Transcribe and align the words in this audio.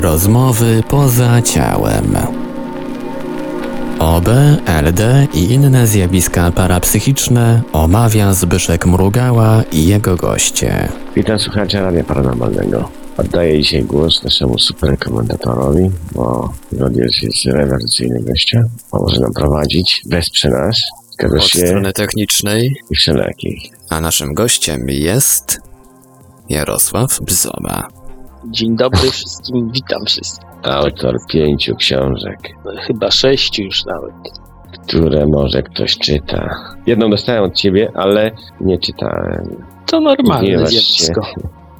Rozmowy 0.00 0.82
poza 0.88 1.42
ciałem. 1.42 2.16
OB, 3.98 4.28
LD 4.82 5.26
i 5.34 5.52
inne 5.52 5.86
zjawiska 5.86 6.50
parapsychiczne 6.52 7.62
omawia 7.72 8.32
Zbyszek 8.32 8.86
Mrugała 8.86 9.62
i 9.72 9.86
jego 9.86 10.16
goście. 10.16 10.88
Witam 11.16 11.38
słuchacze 11.38 11.80
Radia 11.80 12.04
Paranormalnego. 12.04 12.88
Oddaję 13.16 13.62
dzisiaj 13.62 13.82
głos 13.84 14.24
naszemu 14.24 14.58
superrekomendatorowi, 14.58 15.90
bo 16.14 16.52
Rodius 16.78 17.22
jest 17.22 17.44
rewelacyjnym 17.44 18.24
gościem. 18.24 18.68
Pomoże 18.90 19.20
nam 19.20 19.32
prowadzić, 19.32 20.02
wesprze 20.06 20.48
nas. 20.50 20.76
Zgadza 21.10 21.36
Od 21.36 21.42
się? 21.44 21.66
strony 21.66 21.92
technicznej, 21.92 22.76
I 22.90 22.94
wszelakich. 22.96 23.62
a 23.88 24.00
naszym 24.00 24.34
gościem 24.34 24.80
jest 24.88 25.60
Jarosław 26.48 27.18
Bzoba. 27.20 27.99
Dzień 28.44 28.76
dobry 28.76 29.10
wszystkim, 29.10 29.70
witam 29.70 30.04
wszystkich. 30.06 30.48
Autor 30.62 31.16
pięciu 31.28 31.76
książek, 31.76 32.38
Chyba 32.86 33.10
sześciu 33.10 33.62
już 33.62 33.84
nawet. 33.84 34.12
które 34.88 35.26
może 35.26 35.62
ktoś 35.62 35.98
czyta. 35.98 36.48
Jedną 36.86 37.10
dostałem 37.10 37.44
od 37.44 37.54
ciebie, 37.54 37.90
ale 37.94 38.30
nie 38.60 38.78
czytałem. 38.78 39.64
To 39.86 40.00
normalne 40.00 40.66
zjawisko. 40.66 41.20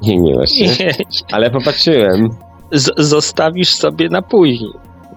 Nie, 0.03 0.17
nie 0.17 0.35
właśnie. 0.35 0.67
Nie, 0.67 0.95
Ale 1.33 1.51
popatrzyłem. 1.51 2.29
z- 2.73 2.93
zostawisz 3.09 3.69
sobie 3.75 4.09
na 4.09 4.23
później. 4.23 4.71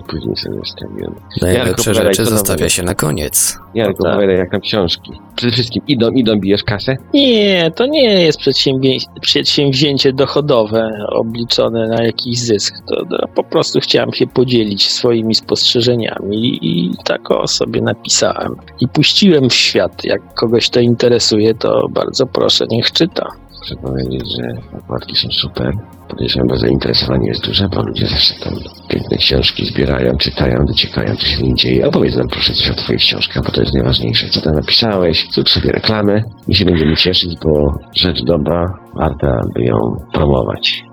Później 0.08 0.36
sobie 0.36 0.56
zostawiłem. 0.60 1.16
Najlepsze 1.42 1.92
opowiadaj, 1.92 2.14
rzeczy 2.16 2.26
zostawia 2.30 2.70
się 2.70 2.84
na 2.84 2.96
koniec. 2.96 3.58
Jarek, 3.74 3.96
No 4.00 4.04
tak. 4.06 4.14
opowiadaj 4.14 4.38
jak 4.38 4.52
tam 4.52 4.62
książki. 4.62 5.12
Przede 5.36 5.54
wszystkim 5.54 5.84
idą, 5.88 6.10
idą, 6.12 6.40
bijesz 6.40 6.64
kasę? 6.64 6.98
Nie, 7.14 7.72
to 7.76 7.86
nie 7.86 8.22
jest 8.24 8.40
przedsięwzię- 8.40 9.06
przedsięwzięcie 9.22 10.14
dochodowe 10.14 10.90
obliczone 11.10 11.88
na 11.88 12.04
jakiś 12.04 12.40
zysk. 12.40 12.76
To, 12.88 12.96
to 13.06 13.28
po 13.36 13.44
prostu 13.44 13.80
chciałem 13.80 14.14
się 14.14 14.28
podzielić 14.28 14.90
swoimi 14.92 15.36
spostrzeżeniami 15.36 16.60
i 16.62 16.92
tak 17.06 17.32
o 17.32 17.48
sobie 17.48 17.82
napisałem. 17.82 18.56
I 18.80 18.88
puściłem 18.88 19.50
w 19.50 19.54
świat. 19.54 20.04
Jak 20.06 20.34
kogoś 20.34 20.70
to 20.70 20.80
interesuje, 20.80 21.54
to 21.56 21.88
bardzo 21.90 22.26
proszę, 22.26 22.66
niech 22.72 22.92
czyta. 22.92 23.28
Muszę 23.64 23.76
powiedzieć, 23.76 24.24
że 24.38 24.78
okładki 24.80 25.16
są 25.16 25.28
super. 25.32 25.74
Podejrzewam, 26.10 26.50
że 26.50 26.58
zainteresowanie 26.58 27.28
jest 27.28 27.46
duże, 27.46 27.70
bo 27.70 27.84
ludzie 27.84 28.08
zawsze 28.08 28.34
tam 28.44 28.54
piękne 28.88 29.18
książki 29.18 29.66
zbierają, 29.66 30.18
czytają, 30.18 30.66
dociekają, 30.66 31.16
co 31.16 31.26
się 31.26 31.44
nie 31.44 31.56
dzieje. 31.56 31.88
Opowiedz 31.88 32.16
nam 32.16 32.28
proszę 32.28 32.54
coś 32.54 32.72
o 32.72 32.74
twoich 32.74 33.00
książkach, 33.00 33.44
bo 33.44 33.52
to 33.52 33.62
jest 33.62 33.74
najważniejsze. 33.74 34.30
Co 34.30 34.42
tam 34.42 34.56
napisałeś, 34.56 35.28
zrób 35.32 35.50
sobie 35.50 35.72
reklamę 35.72 36.24
i 36.48 36.56
się 36.56 36.66
będziemy 36.66 36.96
cieszyć, 36.96 37.36
bo 37.44 37.74
rzecz 37.96 38.24
dobra, 38.24 38.80
warta 38.96 39.42
by 39.56 39.64
ją 39.64 39.78
promować. 40.14 40.84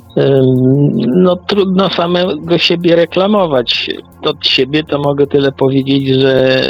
No 0.97 1.36
trudno 1.36 1.89
samego 1.89 2.58
siebie 2.58 2.97
reklamować. 2.97 3.91
Od 4.22 4.47
siebie 4.47 4.84
to 4.84 4.98
mogę 4.98 5.27
tyle 5.27 5.52
powiedzieć, 5.52 6.08
że 6.08 6.62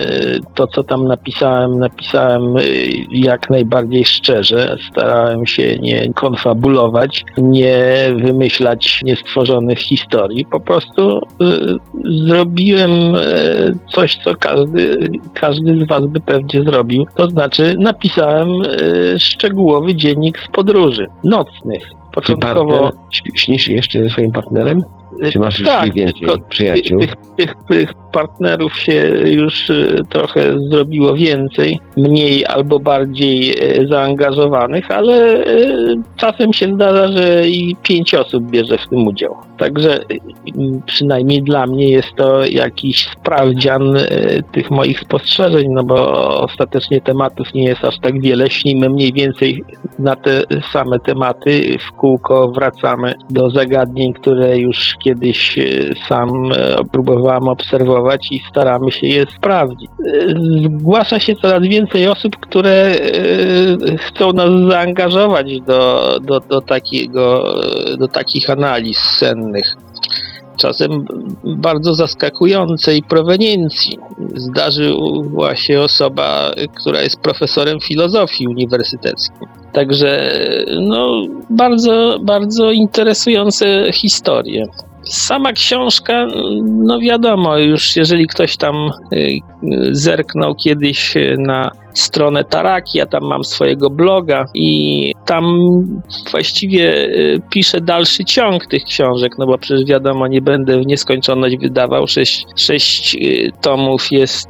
to 0.55 0.67
co 0.67 0.85
tam 0.85 1.09
napisałem, 1.09 1.79
napisałem 1.79 2.57
y, 2.57 2.63
jak 3.11 3.51
najbardziej 3.51 4.05
szczerze. 4.05 4.77
Starałem 4.91 5.47
się 5.47 5.79
nie 5.79 6.13
konfabulować, 6.15 7.25
nie 7.39 7.85
wymyślać 8.17 9.01
niestworzonych 9.05 9.79
historii. 9.79 10.45
Po 10.45 10.61
prostu 10.61 11.19
y, 11.19 11.23
zrobiłem 12.27 13.15
y, 13.15 13.79
coś, 13.93 14.19
co 14.25 14.35
każdy, 14.35 15.11
każdy 15.35 15.85
z 15.85 15.89
was 15.89 16.07
by 16.07 16.21
pewnie 16.21 16.63
zrobił. 16.63 17.07
To 17.17 17.29
znaczy 17.31 17.77
napisałem 17.79 18.49
szczegółowy 19.19 19.95
dziennik 19.95 20.39
z 20.39 20.49
podróży 20.49 21.07
nocnych. 21.25 22.00
Początkowo 22.13 22.81
partner, 22.81 23.03
śpi- 23.13 23.37
śnisz 23.39 23.69
jeszcze 23.69 24.05
ze 24.05 24.11
swoim 24.11 24.33
partnerem? 24.33 24.83
Czy 25.33 25.39
masz 25.39 25.59
już 25.59 25.69
tak, 25.69 25.95
więcej 25.95 26.29
przyjaciół? 26.49 27.01
Tych, 27.01 27.15
tych, 27.37 27.55
tych 27.69 27.95
partnerów 28.13 28.79
się 28.79 28.93
już 29.25 29.71
y, 29.71 30.03
trochę 30.09 30.61
zrobiło 30.71 31.15
więcej, 31.15 31.81
mniej 31.97 32.47
albo 32.47 32.81
bardziej 32.81 33.51
y, 33.81 33.89
zaangażowanych, 33.89 34.91
ale 34.91 35.47
y, 35.47 35.97
czasem 36.17 36.53
się 36.53 36.75
zdarza, 36.75 37.09
że 37.09 37.49
i 37.49 37.77
pięć 37.83 38.15
osób 38.15 38.51
bierze 38.51 38.79
w 38.79 38.89
tym 38.89 39.07
udział. 39.07 39.37
Także 39.59 40.01
przynajmniej 40.87 41.43
dla 41.43 41.67
mnie 41.67 41.89
jest 41.89 42.09
to 42.17 42.45
jakiś 42.47 43.09
sprawdzian 43.09 43.97
tych 44.53 44.71
moich 44.71 45.01
spostrzeżeń, 45.01 45.69
no 45.71 45.85
bo 45.85 46.29
ostatecznie 46.41 47.01
tematów 47.01 47.55
nie 47.55 47.65
jest 47.65 47.85
aż 47.85 47.99
tak 47.99 48.21
wiele. 48.21 48.51
Śnimy 48.51 48.89
mniej 48.89 49.13
więcej 49.13 49.65
na 49.99 50.17
te 50.17 50.43
same 50.73 50.99
tematy, 50.99 51.79
w 51.89 51.93
kółko 51.93 52.49
wracamy 52.49 53.15
do 53.31 53.51
zagadnień, 53.51 54.13
które 54.13 54.59
już 54.59 54.97
kiedyś 55.05 55.59
e, 55.59 55.65
sam 56.09 56.53
e, 56.53 56.77
próbowałem 56.93 57.49
obserwować 57.49 58.33
i 58.33 58.43
staramy 58.51 58.93
się 58.93 59.07
je 59.07 59.27
sprawdzić. 59.37 59.91
E, 59.91 60.27
Zgłasza 60.65 61.21
się 61.21 61.37
coraz 61.37 61.63
więcej 61.63 62.09
osób, 62.09 62.37
które 62.37 62.95
chcą 63.99 64.33
nas 64.33 64.51
zaangażować 64.71 65.61
do, 65.61 66.19
do, 66.23 66.41
do, 66.41 66.61
takiego, 66.61 67.55
do 67.99 68.09
takich 68.09 68.51
analiz 68.51 68.99
sennych. 68.99 69.77
Czasem 70.57 71.05
bardzo 71.45 71.95
zaskakującej 71.95 73.03
proweniencji. 73.03 73.99
Zdarzyła 74.37 75.57
się 75.57 75.81
osoba, 75.81 76.51
która 76.81 77.03
jest 77.03 77.21
profesorem 77.21 77.81
filozofii 77.81 78.49
uniwersyteckiej. 78.49 79.49
Także 79.73 80.33
no, 80.81 81.23
bardzo, 81.51 82.19
bardzo 82.23 82.71
interesujące 82.71 83.93
historie. 83.93 84.67
Sama 85.05 85.53
książka, 85.53 86.27
no 86.63 87.01
wiadomo, 87.01 87.59
już 87.59 87.97
jeżeli 87.97 88.27
ktoś 88.27 88.57
tam 88.57 88.91
y, 89.13 89.39
zerknął 89.93 90.55
kiedyś 90.55 91.15
na 91.39 91.71
stronę 91.95 92.45
Taraki, 92.45 92.99
ja 92.99 93.07
tam 93.07 93.25
mam 93.25 93.45
swojego 93.45 93.91
bloga 93.91 94.45
i 94.55 95.13
tam 95.27 95.45
właściwie 96.31 97.05
y, 97.05 97.41
piszę 97.51 97.81
dalszy 97.81 98.25
ciąg 98.25 98.67
tych 98.67 98.85
książek, 98.85 99.33
no 99.39 99.47
bo 99.47 99.59
przecież 99.59 99.85
wiadomo, 99.85 100.27
nie 100.27 100.43
będę 100.43 100.81
w 100.81 100.87
nieskończoność 100.87 101.57
wydawał. 101.57 102.07
Sześć, 102.07 102.47
sześć 102.57 103.17
y, 103.17 103.51
tomów 103.61 104.13
jest 104.13 104.49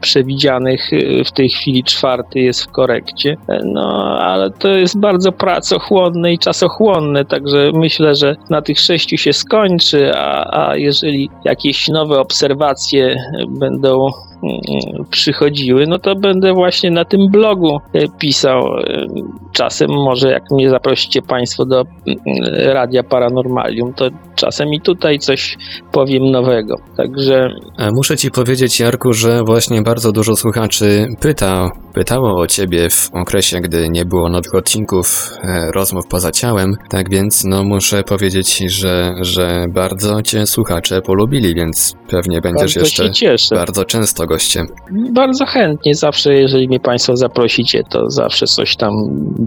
przewidzianych, 0.00 0.90
w 1.26 1.32
tej 1.32 1.48
chwili 1.48 1.84
czwarty 1.84 2.40
jest 2.40 2.62
w 2.62 2.70
korekcie. 2.70 3.36
No, 3.64 4.18
ale 4.20 4.50
to 4.50 4.68
jest 4.68 5.00
bardzo 5.00 5.32
pracochłonne 5.32 6.32
i 6.32 6.38
czasochłonne, 6.38 7.24
także 7.24 7.70
myślę, 7.74 8.14
że 8.14 8.36
na 8.50 8.62
tych 8.62 8.80
sześciu 8.80 9.16
się 9.16 9.32
skończy, 9.32 10.12
a, 10.14 10.68
a 10.68 10.76
jeżeli 10.76 11.30
jakieś 11.44 11.88
nowe 11.88 12.20
obserwacje 12.20 13.16
będą 13.48 14.08
przychodziły, 15.10 15.86
no 15.86 15.98
to 15.98 16.14
będę 16.14 16.52
właśnie 16.52 16.90
na 16.90 17.04
tym 17.04 17.20
blogu 17.30 17.78
e, 17.92 18.00
pisał. 18.18 18.58
E, 18.58 19.06
Czasem 19.52 19.90
może 19.90 20.30
jak 20.30 20.42
mnie 20.50 20.70
zaprosicie 20.70 21.22
Państwo 21.22 21.64
do 21.64 21.80
mm, 21.80 22.16
Radia 22.74 23.02
Paranormalium, 23.02 23.94
to 23.94 24.08
czasem 24.34 24.68
i 24.72 24.80
tutaj 24.80 25.18
coś 25.18 25.56
powiem 25.92 26.30
nowego. 26.30 26.76
Także 26.96 27.48
Muszę 27.92 28.16
ci 28.16 28.30
powiedzieć, 28.30 28.80
Jarku, 28.80 29.12
że 29.12 29.40
właśnie 29.46 29.82
bardzo 29.82 30.12
dużo 30.12 30.36
słuchaczy 30.36 31.06
pyta, 31.20 31.70
pytało 31.94 32.40
o 32.40 32.46
ciebie 32.46 32.90
w 32.90 33.10
okresie, 33.14 33.60
gdy 33.60 33.88
nie 33.88 34.04
było 34.04 34.28
nowych 34.28 34.54
odcinków 34.54 35.30
e, 35.42 35.72
rozmów 35.72 36.06
poza 36.10 36.30
ciałem. 36.30 36.74
Tak 36.88 37.10
więc, 37.10 37.44
no 37.44 37.64
muszę 37.64 38.02
powiedzieć, 38.02 38.58
że, 38.58 39.14
że 39.20 39.64
bardzo 39.74 40.22
cię 40.22 40.46
słuchacze 40.46 41.02
polubili, 41.02 41.54
więc 41.54 41.94
pewnie 42.08 42.40
będziesz 42.40 42.74
bardzo 42.74 43.04
jeszcze 43.04 43.56
bardzo 43.56 43.84
często 43.84 44.26
gościem. 44.32 44.66
Bardzo 45.12 45.46
chętnie, 45.46 45.94
zawsze 45.94 46.34
jeżeli 46.34 46.68
mnie 46.68 46.80
Państwo 46.80 47.16
zaprosicie, 47.16 47.84
to 47.90 48.10
zawsze 48.10 48.46
coś 48.46 48.76
tam 48.76 48.92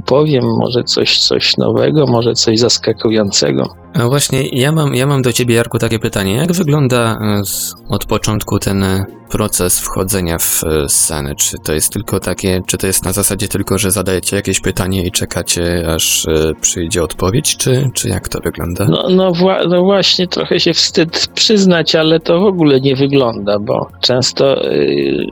powiem, 0.06 0.44
może 0.58 0.84
coś, 0.84 1.20
coś 1.20 1.58
nowego, 1.58 2.06
może 2.08 2.34
coś 2.34 2.60
zaskakującego. 2.60 3.85
A 4.00 4.08
właśnie, 4.08 4.48
ja 4.52 4.72
mam, 4.72 4.96
ja 4.96 5.08
mam 5.08 5.22
do 5.22 5.34
ciebie, 5.34 5.56
Jarku, 5.56 5.80
takie 5.80 6.00
pytanie. 6.00 6.36
Jak 6.36 6.52
wygląda 6.54 7.18
e, 7.22 7.46
z, 7.46 7.74
od 7.90 8.06
początku 8.06 8.60
ten 8.60 8.84
e, 8.84 9.06
proces 9.32 9.80
wchodzenia 9.80 10.38
w 10.38 10.64
e, 10.64 10.90
scenę? 10.90 11.36
Czy 11.36 11.58
to 11.66 11.74
jest 11.74 11.94
tylko 11.94 12.20
takie, 12.20 12.62
czy 12.68 12.78
to 12.78 12.88
jest 12.88 13.06
na 13.06 13.14
zasadzie 13.14 13.48
tylko, 13.48 13.78
że 13.78 13.92
zadajecie 13.92 14.36
jakieś 14.36 14.60
pytanie 14.60 15.06
i 15.06 15.12
czekacie, 15.12 15.88
aż 15.96 16.28
przyjdzie 16.62 17.04
odpowiedź, 17.04 17.58
czy, 17.58 17.90
czy 17.94 18.10
jak 18.10 18.30
to 18.30 18.40
wygląda? 18.40 18.86
No, 18.90 19.10
no, 19.10 19.32
wła- 19.32 19.70
no 19.70 19.84
właśnie, 19.84 20.28
trochę 20.28 20.60
się 20.60 20.74
wstyd 20.74 21.28
przyznać, 21.28 21.96
ale 21.96 22.20
to 22.20 22.40
w 22.40 22.44
ogóle 22.44 22.82
nie 22.82 22.96
wygląda, 22.96 23.60
bo 23.60 23.88
często 24.02 24.72
y, 24.72 25.26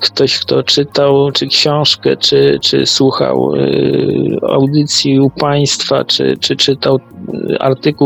ktoś, 0.00 0.38
kto 0.38 0.62
czytał 0.62 1.30
czy 1.32 1.46
książkę, 1.46 2.16
czy, 2.16 2.58
czy 2.62 2.86
słuchał 2.86 3.54
y, 3.54 4.36
audycji 4.48 5.20
u 5.20 5.30
państwa, 5.30 6.04
czy, 6.04 6.36
czy 6.40 6.56
czytał 6.56 6.96
y, 6.96 7.58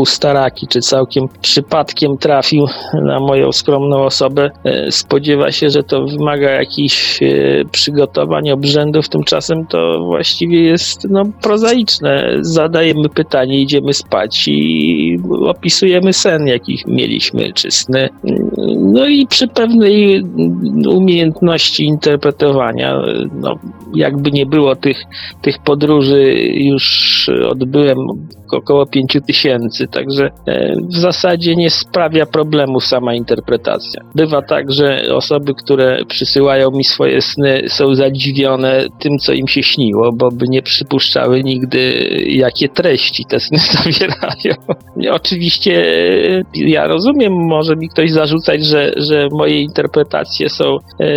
Staraki, 0.05 0.67
czy 0.67 0.81
całkiem 0.81 1.27
przypadkiem 1.41 2.17
trafił 2.17 2.65
na 2.93 3.19
moją 3.19 3.51
skromną 3.51 4.03
osobę, 4.03 4.51
y, 4.87 4.91
spodziewa 4.91 5.51
się, 5.51 5.69
że 5.69 5.83
to 5.83 6.05
wymaga 6.05 6.49
jakichś 6.49 7.21
y, 7.21 7.65
przygotowań, 7.71 8.49
obrzędów, 8.51 9.09
tymczasem 9.09 9.65
to 9.65 10.03
właściwie 10.05 10.63
jest 10.63 11.07
no, 11.09 11.23
prozaiczne. 11.41 12.37
Zadajemy 12.41 13.09
pytanie, 13.09 13.61
idziemy 13.61 13.93
spać 13.93 14.47
i 14.47 15.19
opisujemy 15.47 16.13
sen, 16.13 16.47
jakich 16.47 16.87
mieliśmy, 16.87 17.53
czy 17.53 17.71
sny. 17.71 18.09
No 18.77 19.07
i 19.07 19.27
przy 19.27 19.47
pewnej 19.47 20.23
umiejętności 20.89 21.85
interpretowania, 21.85 23.01
no, 23.33 23.55
jakby 23.95 24.31
nie 24.31 24.45
było 24.45 24.75
tych, 24.75 25.03
tych 25.41 25.59
podróży, 25.59 26.33
już 26.53 27.29
odbyłem 27.49 27.97
około 28.53 28.85
5 28.85 29.17
tysięcy, 29.27 29.87
także 29.87 30.29
e, 30.45 30.75
w 30.89 30.95
zasadzie 30.95 31.55
nie 31.55 31.69
sprawia 31.69 32.25
problemu 32.25 32.79
sama 32.79 33.13
interpretacja. 33.13 34.01
Bywa 34.15 34.41
tak, 34.41 34.71
że 34.71 35.01
osoby, 35.15 35.53
które 35.53 36.05
przysyłają 36.07 36.71
mi 36.71 36.83
swoje 36.83 37.21
sny, 37.21 37.63
są 37.67 37.95
zadziwione 37.95 38.85
tym, 38.99 39.17
co 39.19 39.33
im 39.33 39.47
się 39.47 39.63
śniło, 39.63 40.11
bo 40.13 40.31
by 40.31 40.45
nie 40.47 40.61
przypuszczały 40.61 41.43
nigdy, 41.43 41.79
jakie 42.27 42.69
treści 42.69 43.25
te 43.25 43.39
sny 43.39 43.57
zawierają. 43.83 44.55
Oczywiście 45.11 45.85
e, 46.37 46.43
ja 46.53 46.87
rozumiem, 46.87 47.33
może 47.33 47.75
mi 47.75 47.89
ktoś 47.89 48.11
zarzucać, 48.11 48.65
że, 48.65 48.91
że 48.97 49.27
moje 49.31 49.61
interpretacje 49.61 50.49
są 50.49 50.77
e, 50.99 51.07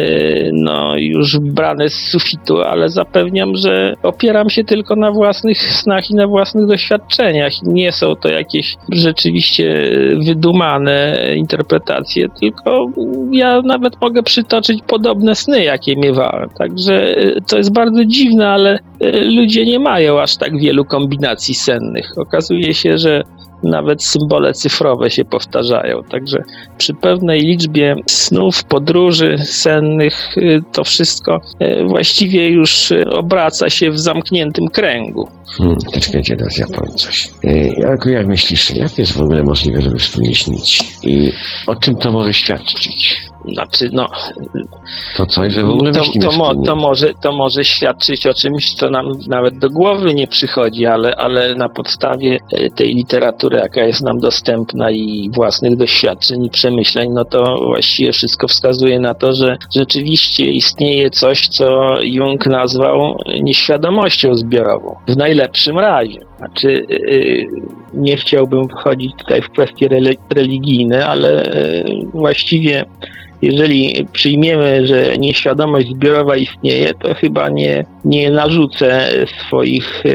no, 0.52 0.96
już 0.96 1.38
brane 1.38 1.88
z 1.88 1.94
sufitu, 1.94 2.60
ale 2.60 2.88
zapewniam, 2.88 3.56
że 3.56 3.94
opieram 4.02 4.50
się 4.50 4.64
tylko 4.64 4.96
na 4.96 5.12
własnych 5.12 5.62
snach 5.62 6.10
i 6.10 6.14
na 6.14 6.26
własnych 6.26 6.66
doświadczeniach. 6.66 7.23
Nie 7.62 7.92
są 7.92 8.16
to 8.16 8.28
jakieś 8.28 8.76
rzeczywiście 8.92 9.90
wydumane 10.26 11.18
interpretacje, 11.36 12.28
tylko 12.40 12.86
ja 13.32 13.62
nawet 13.62 14.00
mogę 14.00 14.22
przytoczyć 14.22 14.82
podobne 14.86 15.34
sny, 15.34 15.64
jakie 15.64 15.96
miewałem. 15.96 16.50
Także 16.58 17.16
e, 17.18 17.40
to 17.40 17.58
jest 17.58 17.72
bardzo 17.72 18.04
dziwne, 18.04 18.48
ale 18.48 18.78
e, 19.00 19.24
ludzie 19.24 19.66
nie 19.66 19.78
mają 19.78 20.20
aż 20.20 20.36
tak 20.36 20.58
wielu 20.58 20.84
kombinacji 20.84 21.54
sennych. 21.54 22.12
Okazuje 22.16 22.74
się, 22.74 22.98
że 22.98 23.22
nawet 23.62 24.02
symbole 24.02 24.52
cyfrowe 24.52 25.10
się 25.10 25.24
powtarzają. 25.24 26.02
Także 26.02 26.42
przy 26.78 26.94
pewnej 26.94 27.40
liczbie 27.40 27.94
snów, 28.06 28.64
podróży 28.64 29.38
sennych, 29.44 30.36
y, 30.36 30.62
to 30.72 30.84
wszystko 30.84 31.40
y, 31.62 31.84
właściwie 31.84 32.48
już 32.48 32.90
y, 32.90 33.04
obraca 33.10 33.70
się 33.70 33.90
w 33.90 34.00
zamkniętym 34.00 34.68
kręgu. 34.68 35.28
Hmm, 35.58 35.76
czekajcie, 36.00 36.36
teraz 36.36 36.58
ja 36.58 36.66
powiem 36.66 36.96
coś. 36.96 37.28
Jak, 37.76 38.06
jak 38.06 38.26
myślisz, 38.26 38.70
jak 38.70 38.98
jest 38.98 39.12
w 39.12 39.22
ogóle 39.22 39.42
możliwe, 39.42 39.82
żeby 39.82 39.98
wspólnie 39.98 40.34
śnić? 40.34 40.84
I 41.02 41.32
o 41.66 41.76
czym 41.76 41.96
to 41.96 42.12
może 42.12 42.34
świadczyć? 42.34 43.20
Znaczy, 43.52 43.90
no. 43.92 44.08
To 45.16 45.26
coś, 45.26 45.52
że 45.52 45.62
w 45.62 45.70
ogóle 45.70 45.92
to, 45.92 46.02
to, 46.20 46.32
mo, 46.32 46.54
to, 46.54 46.76
może, 46.76 47.14
to 47.22 47.32
może 47.32 47.64
świadczyć 47.64 48.26
o 48.26 48.34
czymś, 48.34 48.74
co 48.74 48.90
nam 48.90 49.06
nawet 49.26 49.58
do 49.58 49.70
głowy 49.70 50.14
nie 50.14 50.26
przychodzi, 50.26 50.86
ale, 50.86 51.16
ale 51.16 51.54
na 51.54 51.68
podstawie 51.68 52.38
e, 52.52 52.70
tej 52.70 52.94
literatury, 52.94 53.56
jaka 53.56 53.84
jest 53.84 54.02
nam 54.02 54.18
dostępna 54.18 54.90
i 54.90 55.30
własnych 55.34 55.76
doświadczeń 55.76 56.44
i 56.44 56.50
przemyśleń, 56.50 57.10
no 57.12 57.24
to 57.24 57.56
właściwie 57.66 58.12
wszystko 58.12 58.48
wskazuje 58.48 59.00
na 59.00 59.14
to, 59.14 59.32
że 59.32 59.56
rzeczywiście 59.74 60.44
istnieje 60.44 61.10
coś, 61.10 61.48
co 61.48 61.96
Jung 62.02 62.46
nazwał 62.46 63.16
nieświadomością 63.42 64.34
zbiorową. 64.34 64.96
W 65.08 65.16
najlepszym 65.16 65.78
razie. 65.78 66.20
Znaczy, 66.38 66.86
yy, 66.88 67.46
nie 67.94 68.16
chciałbym 68.16 68.68
wchodzić 68.68 69.12
tutaj 69.18 69.42
w 69.42 69.50
kwestie 69.50 69.88
religijne, 70.30 71.06
ale 71.06 71.50
właściwie 72.14 72.84
jeżeli 73.44 74.06
przyjmiemy, 74.12 74.86
że 74.86 75.18
nieświadomość 75.18 75.88
zbiorowa 75.88 76.36
istnieje, 76.36 76.94
to 76.94 77.14
chyba 77.14 77.48
nie, 77.48 77.84
nie 78.04 78.30
narzucę 78.30 79.08
swoich 79.46 80.02
e, 80.06 80.10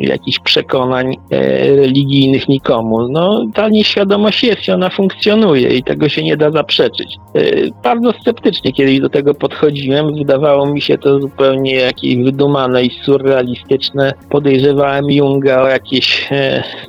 jakichś 0.00 0.38
przekonań 0.38 1.16
e, 1.30 1.76
religijnych 1.76 2.48
nikomu. 2.48 3.08
No, 3.08 3.46
ta 3.54 3.68
nieświadomość 3.68 4.44
jest 4.44 4.68
ona 4.68 4.90
funkcjonuje 4.90 5.68
i 5.68 5.82
tego 5.82 6.08
się 6.08 6.22
nie 6.22 6.36
da 6.36 6.50
zaprzeczyć. 6.50 7.16
E, 7.34 7.40
bardzo 7.84 8.12
sceptycznie 8.12 8.72
kiedyś 8.72 9.00
do 9.00 9.08
tego 9.08 9.34
podchodziłem. 9.34 10.14
Wydawało 10.14 10.66
mi 10.66 10.80
się 10.80 10.98
to 10.98 11.20
zupełnie 11.20 11.74
jakieś 11.74 12.16
wydumane 12.16 12.84
i 12.84 12.90
surrealistyczne. 12.90 14.12
Podejrzewałem 14.30 15.10
Junga 15.10 15.62
o 15.62 15.68
jakieś 15.68 16.28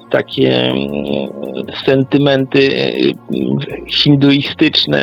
takie 0.10 0.70
mm, 0.70 0.84
sentymenty 1.86 2.70
hinduistyczne, 3.88 5.03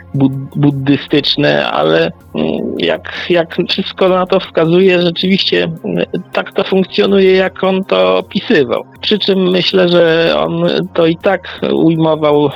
buddystyczne, 0.55 1.67
ale 1.67 2.11
mm, 2.35 2.75
jak, 2.77 3.25
jak 3.29 3.57
wszystko 3.69 4.09
na 4.09 4.25
to 4.25 4.39
wskazuje, 4.39 5.01
rzeczywiście 5.01 5.63
mm, 5.63 6.05
tak 6.33 6.53
to 6.53 6.63
funkcjonuje, 6.63 7.31
jak 7.31 7.63
on 7.63 7.83
to 7.83 8.17
opisywał. 8.17 8.83
Przy 9.01 9.19
czym 9.19 9.49
myślę, 9.49 9.89
że 9.89 10.33
on 10.37 10.65
to 10.93 11.05
i 11.05 11.15
tak 11.15 11.59
ujmował 11.73 12.45
y, 12.47 12.51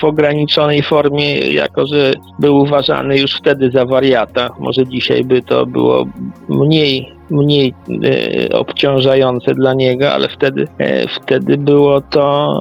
w 0.00 0.04
ograniczonej 0.04 0.82
formie, 0.82 1.38
jako 1.38 1.86
że 1.86 2.12
był 2.38 2.56
uważany 2.56 3.18
już 3.18 3.34
wtedy 3.34 3.70
za 3.70 3.84
wariata. 3.84 4.50
Może 4.58 4.86
dzisiaj 4.86 5.24
by 5.24 5.42
to 5.42 5.66
było 5.66 6.06
mniej 6.48 7.22
mniej 7.32 7.74
e, 8.04 8.52
obciążające 8.52 9.54
dla 9.54 9.74
niego, 9.74 10.12
ale 10.12 10.28
wtedy, 10.28 10.68
e, 10.78 11.08
wtedy 11.08 11.58
było 11.58 12.00
to 12.00 12.52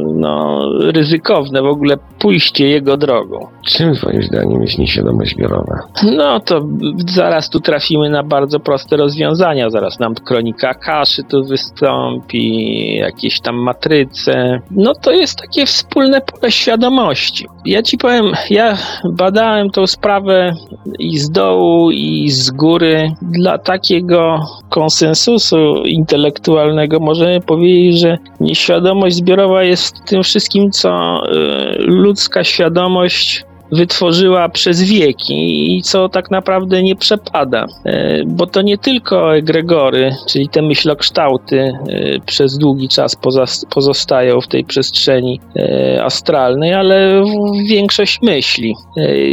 e, 0.00 0.12
no, 0.14 0.62
ryzykowne 0.78 1.62
w 1.62 1.66
ogóle 1.66 1.96
pójście 2.18 2.68
jego 2.68 2.96
drogą. 2.96 3.46
Czym 3.66 3.94
twoim 3.94 4.22
zdaniem 4.22 4.62
jest 4.62 4.78
nieświadomość 4.78 5.34
zbiorowa? 5.34 5.78
No 6.16 6.40
to 6.40 6.60
zaraz 7.06 7.50
tu 7.50 7.60
trafimy 7.60 8.10
na 8.10 8.22
bardzo 8.22 8.60
proste 8.60 8.96
rozwiązania. 8.96 9.70
Zaraz 9.70 9.98
nam 9.98 10.14
kronika 10.14 10.74
kaszy 10.74 11.22
tu 11.22 11.44
wystąpi, 11.44 12.96
jakieś 12.96 13.40
tam 13.40 13.56
matryce. 13.56 14.60
No 14.70 14.94
to 14.94 15.12
jest 15.12 15.38
takie 15.38 15.66
wspólne 15.66 16.20
pole 16.20 16.50
świadomości. 16.52 17.46
Ja 17.64 17.82
ci 17.82 17.98
powiem, 17.98 18.24
ja 18.50 18.76
badałem 19.04 19.70
tą 19.70 19.86
sprawę 19.86 20.52
i 20.98 21.18
z 21.18 21.30
dołu, 21.30 21.90
i 21.90 22.30
z 22.30 22.50
góry. 22.50 23.10
Dla 23.22 23.58
takiego 23.58 24.38
konsensusu 24.68 25.82
intelektualnego 25.84 27.00
możemy 27.00 27.40
powiedzieć, 27.40 28.00
że 28.00 28.18
nieświadomość 28.40 29.16
zbiorowa 29.16 29.62
jest 29.62 30.04
tym 30.04 30.22
wszystkim, 30.22 30.70
co 30.70 31.20
y, 31.24 31.76
ludzka 31.78 32.44
świadomość 32.44 33.44
wytworzyła 33.72 34.48
przez 34.48 34.82
wieki 34.82 35.76
i 35.76 35.82
co 35.82 36.08
tak 36.08 36.30
naprawdę 36.30 36.82
nie 36.82 36.96
przepada. 36.96 37.66
E, 37.84 38.24
Bo 38.26 38.46
to 38.46 38.62
nie 38.62 38.78
tylko 38.78 39.36
egregory, 39.36 40.14
czyli 40.28 40.48
te 40.48 40.62
myślokształty 40.62 41.60
e, 41.60 41.74
przez 42.26 42.58
długi 42.58 42.88
czas 42.88 43.16
pozostają 43.70 44.40
w 44.40 44.48
tej 44.48 44.64
przestrzeni 44.64 45.40
e, 45.56 46.04
astralnej, 46.04 46.74
ale 46.74 47.24
większość 47.68 48.22
myśli, 48.22 48.74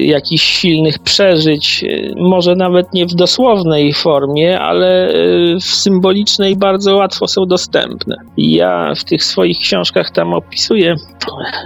jakichś 0.02 0.44
silnych 0.44 1.00
przeżyć, 1.00 1.86
może 2.16 2.56
nawet 2.56 2.94
nie 2.94 3.06
w 3.06 3.14
dosłownej 3.14 3.94
formie, 3.94 4.60
ale 4.60 5.14
w 5.62 5.64
symbolicznej 5.64 6.56
bardzo 6.56 6.96
łatwo 6.96 7.28
są 7.28 7.46
dostępne. 7.46 8.16
Ja 8.38 8.94
w 8.96 9.04
tych 9.04 9.24
swoich 9.24 9.58
książkach 9.60 10.12
tam 10.12 10.34
opisuję 10.34 10.96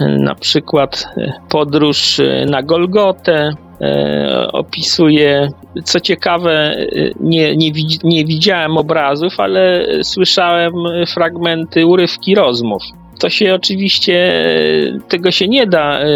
na 0.00 0.34
przykład 0.34 1.04
podróż 1.48 2.20
e, 2.20 2.46
na 2.58 2.62
Golgotę, 2.62 3.50
e, 3.80 4.48
opisuje, 4.52 5.48
co 5.84 6.00
ciekawe, 6.00 6.50
e, 6.52 6.86
nie, 7.20 7.56
nie, 7.56 7.70
nie 8.04 8.24
widziałem 8.24 8.76
obrazów, 8.76 9.40
ale 9.40 9.86
słyszałem 10.02 10.72
fragmenty, 11.14 11.86
urywki 11.86 12.34
rozmów. 12.34 12.82
To 13.20 13.30
się 13.30 13.54
oczywiście, 13.54 14.14
e, 14.14 14.98
tego 15.08 15.30
się 15.30 15.48
nie 15.48 15.66
da 15.66 16.00
e, 16.00 16.06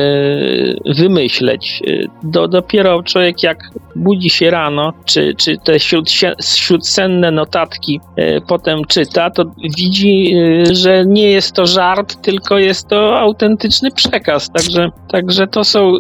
wymyśleć. 0.86 1.82
E, 1.86 1.92
Do, 2.22 2.48
dopiero 2.48 3.02
człowiek 3.02 3.42
jak 3.42 3.58
budzi 3.96 4.30
się 4.30 4.50
rano, 4.50 4.92
czy, 5.04 5.34
czy 5.36 5.56
te 5.64 5.72
śródsie- 5.72 6.56
śródsenne 6.56 7.30
notatki 7.30 8.00
potem 8.48 8.84
czyta, 8.84 9.30
to 9.30 9.44
widzi, 9.76 10.34
że 10.72 11.04
nie 11.06 11.30
jest 11.30 11.52
to 11.54 11.66
żart, 11.66 12.22
tylko 12.22 12.58
jest 12.58 12.88
to 12.88 13.18
autentyczny 13.18 13.90
przekaz. 13.90 14.50
Także, 14.50 14.90
także 15.10 15.46
to 15.46 15.64
są 15.64 15.92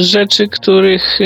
rzeczy, 0.00 0.48
których 0.48 1.18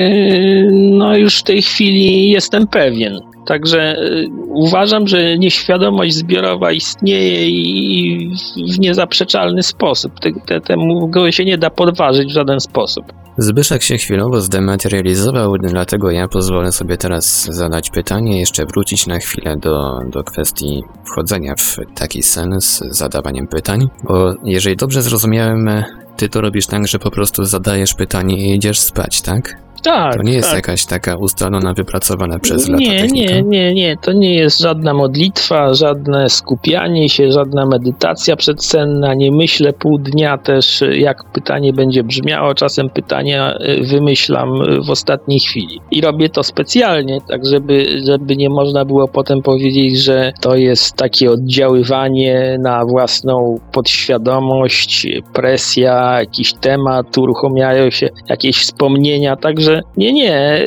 no 0.70 1.16
już 1.16 1.38
w 1.38 1.42
tej 1.42 1.62
chwili 1.62 2.30
jestem 2.30 2.66
pewien. 2.66 3.29
Także 3.46 3.96
y, 3.98 4.28
uważam, 4.48 5.08
że 5.08 5.38
nieświadomość 5.38 6.14
zbiorowa 6.14 6.72
istnieje 6.72 7.48
i 7.48 8.30
w 8.74 8.78
niezaprzeczalny 8.78 9.62
sposób. 9.62 10.20
Te, 10.20 10.32
te, 10.46 10.60
temu 10.60 11.10
się 11.30 11.44
nie 11.44 11.58
da 11.58 11.70
podważyć 11.70 12.28
w 12.28 12.34
żaden 12.34 12.60
sposób. 12.60 13.04
Zbyszek 13.38 13.82
się 13.82 13.96
chwilowo 13.96 14.40
zdematerializował, 14.40 15.52
dlatego 15.58 16.10
ja 16.10 16.28
pozwolę 16.28 16.72
sobie 16.72 16.96
teraz 16.96 17.44
zadać 17.44 17.90
pytanie, 17.90 18.40
jeszcze 18.40 18.66
wrócić 18.66 19.06
na 19.06 19.18
chwilę 19.18 19.56
do, 19.56 20.00
do 20.10 20.24
kwestii 20.24 20.82
wchodzenia 21.04 21.54
w 21.56 21.76
taki 21.94 22.22
sen 22.22 22.60
z 22.60 22.78
zadawaniem 22.90 23.46
pytań, 23.46 23.88
bo 24.04 24.34
jeżeli 24.44 24.76
dobrze 24.76 25.02
zrozumiałem, 25.02 25.70
ty 26.16 26.28
to 26.28 26.40
robisz 26.40 26.66
tak, 26.66 26.86
że 26.86 26.98
po 26.98 27.10
prostu 27.10 27.44
zadajesz 27.44 27.94
pytanie 27.94 28.36
i 28.36 28.54
idziesz 28.54 28.78
spać, 28.78 29.22
tak? 29.22 29.69
Tak, 29.82 30.16
To 30.16 30.22
nie 30.22 30.32
jest 30.32 30.48
tak. 30.48 30.56
jakaś 30.56 30.86
taka 30.86 31.16
ustalona, 31.16 31.74
wypracowana 31.74 32.38
przez 32.38 32.68
lata 32.68 32.82
Nie, 32.84 33.00
technika. 33.00 33.34
nie, 33.34 33.42
nie, 33.42 33.74
nie. 33.74 33.96
To 33.96 34.12
nie 34.12 34.34
jest 34.34 34.60
żadna 34.60 34.94
modlitwa, 34.94 35.74
żadne 35.74 36.30
skupianie 36.30 37.08
się, 37.08 37.32
żadna 37.32 37.66
medytacja 37.66 38.36
przedsenna. 38.36 39.14
Nie 39.14 39.32
myślę 39.32 39.72
pół 39.72 39.98
dnia 39.98 40.38
też, 40.38 40.84
jak 40.92 41.24
pytanie 41.24 41.72
będzie 41.72 42.04
brzmiało. 42.04 42.54
Czasem 42.54 42.90
pytania 42.90 43.54
y, 43.54 43.84
wymyślam 43.86 44.62
y, 44.62 44.80
w 44.86 44.90
ostatniej 44.90 45.40
chwili. 45.40 45.80
I 45.90 46.00
robię 46.00 46.28
to 46.28 46.42
specjalnie, 46.42 47.18
tak 47.28 47.46
żeby, 47.46 47.86
żeby 48.06 48.36
nie 48.36 48.50
można 48.50 48.84
było 48.84 49.08
potem 49.08 49.42
powiedzieć, 49.42 49.98
że 50.02 50.32
to 50.40 50.56
jest 50.56 50.96
takie 50.96 51.30
oddziaływanie 51.30 52.56
na 52.60 52.84
własną 52.84 53.60
podświadomość, 53.72 55.06
presja, 55.32 56.16
jakiś 56.20 56.54
temat, 56.54 57.18
uruchamiają 57.18 57.90
się 57.90 58.08
jakieś 58.28 58.56
wspomnienia. 58.58 59.36
Także 59.36 59.69
nie, 59.96 60.12
nie. 60.12 60.64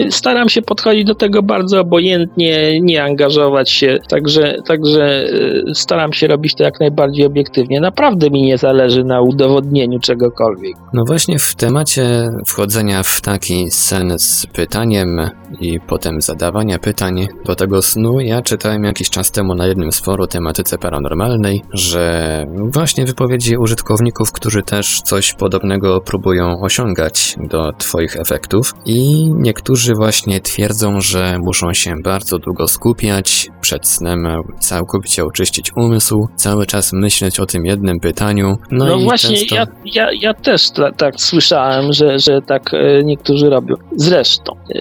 y, 0.00 0.10
Staram 0.10 0.48
się 0.48 0.62
podchodzić 0.62 1.04
do 1.04 1.14
tego 1.14 1.42
bardzo 1.42 1.80
obojętnie, 1.80 2.80
nie 2.80 3.04
angażować 3.04 3.70
się, 3.70 3.98
także, 4.08 4.56
także 4.66 5.24
y, 5.68 5.74
staram 5.74 6.12
się 6.12 6.26
robić 6.26 6.54
to 6.54 6.64
jak 6.64 6.80
najbardziej 6.80 7.26
obiektywnie. 7.26 7.80
Naprawdę 7.80 8.30
mi 8.30 8.42
nie 8.42 8.58
zależy 8.58 9.04
na 9.04 9.20
udowodnieniu 9.20 9.98
czegokolwiek. 10.00 10.74
No 10.92 11.04
właśnie 11.06 11.38
w 11.38 11.54
temacie 11.54 12.28
wchodzenia 12.46 13.02
w 13.02 13.20
taki 13.20 13.70
sen 13.70 14.18
z 14.18 14.46
pytaniem 14.46 15.30
i 15.60 15.80
potem 15.80 16.20
zadawania 16.20 16.78
pytań 16.78 17.26
do 17.44 17.54
tego 17.54 17.82
snu, 17.82 18.20
ja 18.20 18.42
czytałem 18.42 18.84
jakiś 18.84 19.10
czas 19.10 19.30
temu 19.30 19.54
na 19.54 19.66
jednym 19.66 19.92
z 19.92 20.00
forum 20.00 20.14
tematyce 20.28 20.78
paranormalnej, 20.78 21.62
że 21.72 22.46
właśnie 22.72 23.04
wypowiedzi 23.04 23.56
użytkowników, 23.56 24.32
którzy 24.32 24.62
też 24.62 25.02
coś 25.02 25.34
podobnego 25.34 26.00
próbują 26.00 26.60
osiągać 26.60 27.36
do 27.50 27.72
Twoich 28.04 28.20
efektów 28.20 28.74
i 28.86 29.28
niektórzy 29.36 29.92
właśnie 29.96 30.40
twierdzą, 30.40 31.00
że 31.00 31.38
muszą 31.42 31.72
się 31.72 31.94
bardzo 32.04 32.38
długo 32.38 32.68
skupiać, 32.68 33.48
przed 33.60 33.86
snem 33.86 34.26
całkowicie 34.60 35.24
oczyścić 35.24 35.70
umysł, 35.76 36.26
cały 36.36 36.66
czas 36.66 36.92
myśleć 36.92 37.40
o 37.40 37.46
tym 37.46 37.66
jednym 37.66 38.00
pytaniu. 38.00 38.56
No, 38.70 38.84
No, 38.86 38.98
właśnie, 38.98 39.36
często... 39.36 39.54
ja, 39.54 39.66
ja, 39.84 40.08
ja 40.20 40.34
też 40.34 40.70
ta, 40.70 40.92
tak 40.92 41.20
słyszałem, 41.20 41.92
że, 41.92 42.18
że 42.18 42.40
tak 42.46 42.74
e, 42.74 43.04
niektórzy 43.04 43.50
robią. 43.50 43.74
Zresztą, 43.96 44.52
e, 44.74 44.80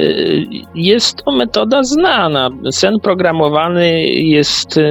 jest 0.75 1.17
to 1.25 1.31
metoda 1.31 1.83
znana. 1.83 2.49
Sen 2.71 2.93
programowany 3.03 4.03
jest 4.07 4.77
e, 4.77 4.81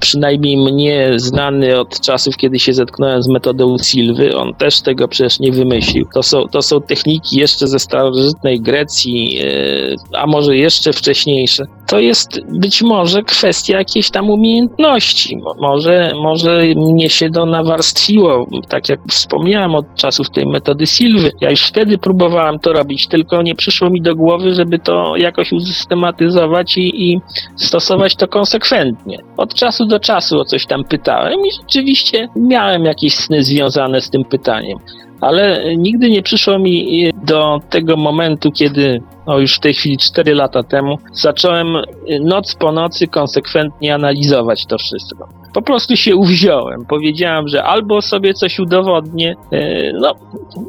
przynajmniej 0.00 0.56
mnie 0.56 1.10
znany 1.16 1.80
od 1.80 2.00
czasów, 2.00 2.36
kiedy 2.36 2.58
się 2.58 2.72
zetknąłem 2.72 3.22
z 3.22 3.28
metodą 3.28 3.76
Silwy. 3.82 4.36
On 4.36 4.54
też 4.54 4.80
tego 4.82 5.08
przecież 5.08 5.40
nie 5.40 5.52
wymyślił. 5.52 6.06
To 6.14 6.22
są, 6.22 6.44
to 6.52 6.62
są 6.62 6.80
techniki 6.80 7.35
jeszcze 7.36 7.66
ze 7.66 7.78
starożytnej 7.78 8.60
Grecji, 8.60 9.38
e, 9.38 10.18
a 10.18 10.26
może 10.26 10.56
jeszcze 10.56 10.92
wcześniejsze. 10.92 11.64
To 11.86 11.98
jest 11.98 12.40
być 12.60 12.82
może 12.82 13.22
kwestia 13.22 13.78
jakiejś 13.78 14.10
tam 14.10 14.30
umiejętności. 14.30 15.36
Mo- 15.36 15.54
Może, 15.60 16.12
może 16.22 16.62
mnie 16.76 17.10
się 17.10 17.30
to 17.30 17.46
nawarstwiło, 17.46 18.46
tak 18.68 18.88
jak 18.88 19.00
wspomniałem 19.10 19.74
od 19.74 19.86
czasów 19.94 20.30
tej 20.30 20.46
metody 20.46 20.86
Silwy. 20.86 21.32
Ja 21.40 21.50
już 21.50 21.60
wtedy 21.62 21.98
próbowałem 21.98 22.58
to 22.58 22.72
robić, 22.72 23.06
tylko 23.08 23.42
nie 23.42 23.54
przyszło 23.54 23.90
mi 23.90 24.02
do 24.02 24.16
głowy, 24.16 24.54
żeby 24.54 24.78
to 24.78 25.16
jakoś 25.16 25.52
usystematyzować 25.52 26.78
i, 26.78 27.10
i 27.12 27.20
stosować 27.56 28.16
to 28.16 28.28
konsekwentnie. 28.28 29.18
Od 29.36 29.54
czasu 29.54 29.86
do 29.86 30.00
czasu 30.00 30.38
o 30.40 30.44
coś 30.44 30.66
tam 30.66 30.84
pytałem 30.84 31.40
i 31.46 31.50
rzeczywiście 31.62 32.28
miałem 32.36 32.84
jakieś 32.84 33.14
sny 33.14 33.44
związane 33.44 34.00
z 34.00 34.10
tym 34.10 34.24
pytaniem. 34.24 34.78
Ale 35.20 35.76
nigdy 35.76 36.10
nie 36.10 36.22
przyszło 36.22 36.58
mi 36.58 37.10
do 37.24 37.60
tego 37.70 37.96
momentu, 37.96 38.52
kiedy, 38.52 39.02
o 39.26 39.38
już 39.38 39.56
w 39.56 39.60
tej 39.60 39.74
chwili 39.74 39.98
4 39.98 40.34
lata 40.34 40.62
temu, 40.62 40.98
zacząłem 41.12 41.76
noc 42.20 42.54
po 42.54 42.72
nocy 42.72 43.06
konsekwentnie 43.06 43.94
analizować 43.94 44.66
to 44.66 44.78
wszystko. 44.78 45.28
Po 45.54 45.62
prostu 45.62 45.96
się 45.96 46.16
uwziąłem. 46.16 46.84
Powiedziałem, 46.88 47.48
że 47.48 47.64
albo 47.64 48.02
sobie 48.02 48.34
coś 48.34 48.58
udowodnię. 48.58 49.34
e, 49.52 49.92
No, 49.92 50.14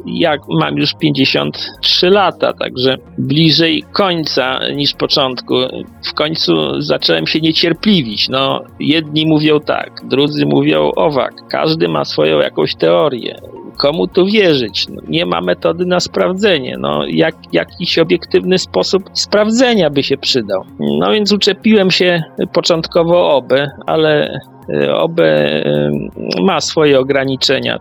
jak 0.06 0.40
mam 0.48 0.76
już 0.76 0.94
53 0.94 2.10
lata, 2.10 2.52
także 2.52 2.96
bliżej 3.18 3.84
końca 3.92 4.58
niż 4.74 4.94
początku. 4.94 5.54
W 6.04 6.14
końcu 6.14 6.80
zacząłem 6.80 7.26
się 7.26 7.40
niecierpliwić. 7.40 8.28
No, 8.28 8.60
jedni 8.80 9.26
mówią 9.26 9.60
tak, 9.60 10.00
drudzy 10.04 10.46
mówią 10.46 10.90
owak. 10.96 11.34
Każdy 11.50 11.88
ma 11.88 12.04
swoją 12.04 12.38
jakąś 12.38 12.74
teorię 12.74 13.40
komu 13.78 14.06
tu 14.06 14.26
wierzyć? 14.26 14.88
No, 14.88 15.02
nie 15.08 15.26
ma 15.26 15.40
metody 15.40 15.86
na 15.86 16.00
sprawdzenie. 16.00 16.76
No, 16.78 17.06
jak, 17.06 17.34
jakiś 17.52 17.98
obiektywny 17.98 18.58
sposób 18.58 19.02
sprawdzenia 19.12 19.90
by 19.90 20.02
się 20.02 20.16
przydał. 20.16 20.64
No 20.78 21.12
więc 21.12 21.32
uczepiłem 21.32 21.90
się 21.90 22.22
początkowo 22.52 23.36
OBE, 23.36 23.70
ale 23.86 24.40
OBE 24.94 25.66
y, 25.66 26.42
ma 26.42 26.60
swoje 26.60 27.00
ograniczenia, 27.00 27.78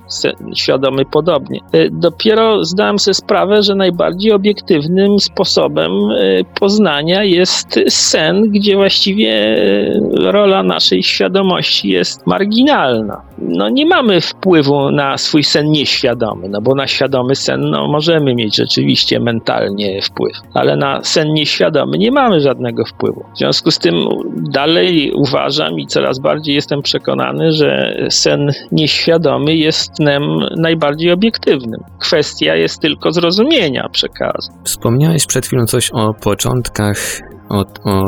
świadomy 0.56 1.06
podobnie. 1.06 1.60
Y, 1.76 1.90
Dopiero 1.92 2.66
zdałem 2.66 3.00
sobie 3.00 3.14
sprawę, 3.14 3.64
że 3.64 3.76
najbardziej 3.76 4.32
obiektywnym 4.32 5.20
sposobem 5.20 5.92
poznania 6.60 7.24
jest 7.24 7.80
sen, 7.88 8.52
gdzie 8.52 8.76
właściwie 8.76 9.58
rola 10.14 10.64
naszej 10.64 11.04
świadomości 11.04 11.90
jest 11.90 12.28
marginalna. 12.28 13.22
No 13.38 13.70
nie 13.70 13.86
mamy 13.86 14.22
wpływu 14.22 14.92
na 14.92 15.18
swój 15.18 15.44
sen 15.44 15.72
nieświadomy, 15.72 16.50
no 16.50 16.62
bo 16.62 16.76
na 16.76 16.88
świadomy 16.88 17.36
sen 17.36 17.70
no, 17.70 17.88
możemy 17.88 18.36
mieć 18.36 18.56
rzeczywiście 18.56 19.20
mentalnie 19.20 20.02
wpływ, 20.02 20.38
ale 20.54 20.76
na 20.76 21.04
sen 21.04 21.34
nieświadomy 21.34 21.98
nie 21.98 22.12
mamy 22.12 22.42
żadnego 22.42 22.86
wpływu. 22.86 23.26
W 23.36 23.38
związku 23.38 23.72
z 23.72 23.80
tym 23.80 23.96
dalej 24.52 25.12
uważam 25.16 25.80
i 25.80 25.88
coraz 25.88 26.20
bardziej 26.20 26.56
jestem 26.56 26.77
przekonany, 26.82 27.52
że 27.52 27.98
sen 28.10 28.52
nieświadomy 28.72 29.56
jest 29.56 29.96
snem 29.96 30.22
najbardziej 30.58 31.12
obiektywnym. 31.12 31.80
Kwestia 32.00 32.56
jest 32.56 32.82
tylko 32.82 33.12
zrozumienia 33.12 33.90
przekazu. 33.92 34.52
Wspomniałeś 34.64 35.26
przed 35.26 35.46
chwilą 35.46 35.66
coś 35.66 35.90
o 35.94 36.14
początkach, 36.14 36.98
o, 37.50 37.66
o, 37.84 38.04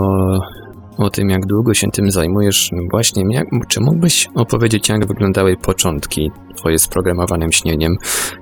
o 0.98 1.10
tym, 1.10 1.30
jak 1.30 1.46
długo 1.46 1.74
się 1.74 1.88
tym 1.88 2.12
zajmujesz. 2.12 2.70
Właśnie, 2.92 3.24
jak, 3.30 3.46
czy 3.68 3.80
mógłbyś 3.82 4.28
opowiedzieć, 4.36 4.90
jak 4.90 5.08
wyglądały 5.08 5.58
początki 5.58 6.32
twoje 6.56 6.80
z 6.80 6.88
programowanym 6.88 7.52
śnieniem? 7.52 7.96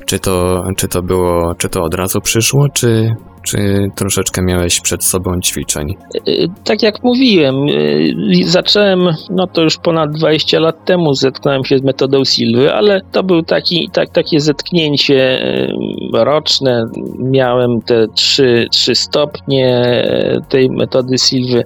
Czy 0.06 0.20
to, 0.20 0.64
czy 0.78 0.88
to 0.88 1.02
było, 1.04 1.56
czy 1.58 1.70
to 1.70 1.84
od 1.84 1.94
razu 1.94 2.22
przyszło, 2.22 2.70
czy, 2.74 3.16
czy 3.48 3.58
troszeczkę 3.96 4.42
miałeś 4.42 4.82
przed 4.82 5.04
sobą 5.04 5.42
ćwiczeń? 5.42 5.96
Y, 6.28 6.48
Tak 6.64 6.84
jak 6.84 7.04
mówiłem, 7.04 7.56
y, 7.70 8.14
zacząłem, 8.46 9.00
no 9.30 9.48
to 9.48 9.62
już 9.62 9.78
ponad 9.78 10.12
20 10.12 10.60
lat 10.60 10.86
temu 10.86 11.14
zetknąłem 11.14 11.66
się 11.66 11.78
z 11.78 11.82
metodą 11.82 12.26
Silwy, 12.26 12.74
ale 12.74 13.02
to 13.12 13.24
był 13.24 13.44
taki, 13.44 13.90
tak, 13.94 14.10
takie 14.10 14.40
zetknięcie 14.40 15.44
y, 15.44 15.74
roczne. 16.14 16.86
Miałem 17.20 17.82
te 17.82 18.08
trzy, 18.16 18.68
trzy 18.72 18.96
stopnie 18.96 19.98
tej 20.50 20.70
metody 20.70 21.18
Silwy. 21.18 21.64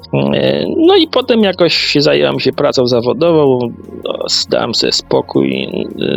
No 0.78 0.96
i 0.96 1.08
potem 1.08 1.42
jakoś 1.42 1.98
zająłem 2.00 2.40
się 2.40 2.52
pracą 2.52 2.88
zawodową, 2.88 3.60
no, 4.04 4.14
zdałem 4.30 4.74
sobie 4.74 4.92
spokój 4.92 5.68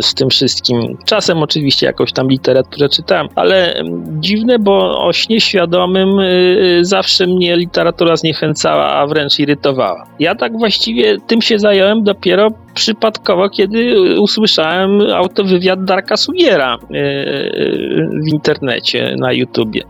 z 0.01 0.13
tym 0.13 0.29
wszystkim. 0.29 0.97
Czasem 1.05 1.37
oczywiście 1.37 1.85
jakąś 1.85 2.13
tam 2.13 2.27
literaturę 2.27 2.89
czytałem, 2.89 3.27
ale 3.35 3.83
dziwne, 4.19 4.59
bo 4.59 5.05
o 5.05 5.13
śnie 5.13 5.41
świadomym 5.55 6.19
y, 6.19 6.79
zawsze 6.81 7.27
mnie 7.27 7.55
literatura 7.57 8.15
zniechęcała, 8.15 8.93
a 8.93 9.07
wręcz 9.07 9.39
irytowała. 9.39 10.05
Ja 10.19 10.35
tak 10.35 10.57
właściwie 10.57 11.17
tym 11.27 11.41
się 11.41 11.59
zająłem 11.59 12.03
dopiero 12.03 12.49
przypadkowo, 12.75 13.49
kiedy 13.49 13.95
usłyszałem 14.19 15.01
autowywiad 15.01 15.83
Darka 15.83 16.17
Sugiera 16.17 16.75
y, 16.75 16.97
y, 16.97 18.09
w 18.23 18.27
internecie, 18.33 19.15
na 19.17 19.33
YouTubie. 19.33 19.81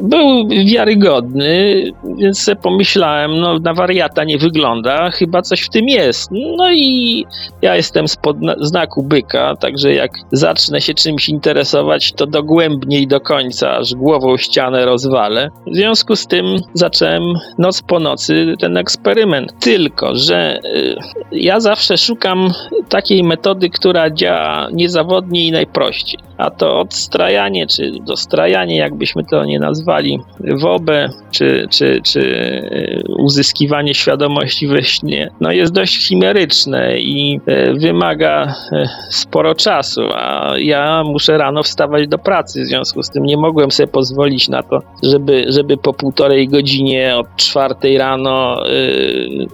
Był 0.00 0.48
wiarygodny, 0.66 1.84
więc 2.18 2.42
sobie 2.42 2.56
pomyślałem, 2.56 3.40
no 3.40 3.58
na 3.58 3.74
wariata 3.74 4.24
nie 4.24 4.38
wygląda, 4.38 5.10
chyba 5.10 5.42
coś 5.42 5.60
w 5.60 5.68
tym 5.68 5.88
jest. 5.88 6.30
No 6.56 6.72
i 6.72 7.24
ja 7.62 7.76
jestem 7.76 8.08
spod 8.08 8.36
znaku 8.60 9.02
byka, 9.02 9.56
także 9.56 9.92
jak 9.92 10.10
zacznę 10.32 10.80
się 10.80 10.94
czymś 10.94 11.28
interesować, 11.28 12.12
to 12.12 12.26
dogłębnie 12.26 13.00
i 13.00 13.06
do 13.06 13.20
końca, 13.20 13.76
aż 13.76 13.94
głową 13.94 14.36
ścianę 14.36 14.84
rozwalę. 14.84 15.48
W 15.66 15.74
związku 15.74 16.16
z 16.16 16.26
tym 16.26 16.44
zacząłem 16.74 17.22
noc 17.58 17.82
po 17.82 18.00
nocy 18.00 18.54
ten 18.60 18.76
eksperyment. 18.76 19.52
Tylko, 19.60 20.16
że 20.16 20.58
y, 20.64 20.96
ja 21.32 21.60
zawsze 21.60 21.89
zawsze 21.90 22.06
szukam 22.06 22.50
takiej 22.88 23.24
metody, 23.24 23.70
która 23.70 24.10
działa 24.10 24.68
niezawodnie 24.72 25.46
i 25.46 25.52
najprościej. 25.52 26.20
A 26.38 26.50
to 26.50 26.80
odstrajanie, 26.80 27.66
czy 27.66 27.92
dostrajanie, 28.06 28.76
jakbyśmy 28.76 29.24
to 29.24 29.44
nie 29.44 29.58
nazwali, 29.58 30.20
wobę, 30.40 31.08
czy, 31.30 31.66
czy, 31.70 32.00
czy 32.04 32.20
y, 32.20 33.02
uzyskiwanie 33.18 33.94
świadomości 33.94 34.66
we 34.66 34.82
śnie, 34.82 35.30
no 35.40 35.52
jest 35.52 35.72
dość 35.72 36.08
chimeryczne 36.08 37.00
i 37.00 37.40
y, 37.48 37.74
wymaga 37.78 38.54
y, 38.72 38.88
sporo 39.10 39.54
czasu, 39.54 40.00
a 40.14 40.52
ja 40.58 41.02
muszę 41.04 41.38
rano 41.38 41.62
wstawać 41.62 42.08
do 42.08 42.18
pracy, 42.18 42.62
w 42.62 42.66
związku 42.66 43.02
z 43.02 43.10
tym 43.10 43.24
nie 43.24 43.36
mogłem 43.36 43.70
sobie 43.70 43.86
pozwolić 43.86 44.48
na 44.48 44.62
to, 44.62 44.78
żeby, 45.02 45.44
żeby 45.48 45.76
po 45.76 45.92
półtorej 45.92 46.48
godzinie 46.48 47.16
od 47.16 47.36
czwartej 47.36 47.98
rano 47.98 48.62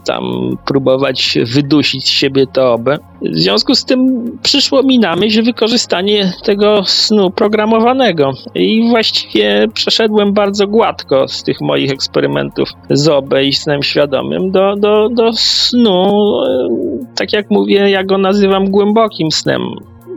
tam 0.07 0.23
próbować 0.67 1.39
wydusić 1.45 2.05
z 2.05 2.09
siebie 2.27 2.47
to 2.47 2.73
obę. 2.73 2.99
W 3.23 3.39
związku 3.39 3.75
z 3.75 3.85
tym 3.85 3.99
przyszło 4.43 4.83
mi 4.83 4.99
na 4.99 5.17
myśl 5.17 5.43
wykorzystanie 5.43 6.33
tego 6.45 6.85
snu 6.85 7.31
programowanego 7.31 8.31
i 8.55 8.89
właściwie 8.89 9.67
przeszedłem 9.75 10.33
bardzo 10.33 10.67
gładko 10.67 11.29
z 11.29 11.43
tych 11.43 11.61
moich 11.61 11.91
eksperymentów 11.91 12.69
z 12.91 13.09
OB 13.09 13.35
i 13.45 13.53
snem 13.53 13.83
świadomym 13.83 14.51
do, 14.51 14.77
do, 14.77 15.09
do 15.09 15.33
snu, 15.33 16.13
e, 16.43 16.69
tak 17.17 17.33
jak 17.33 17.51
mówię, 17.51 17.91
ja 17.91 18.05
go 18.05 18.19
nazywam 18.19 18.71
głębokim 18.71 19.31
snem 19.31 19.63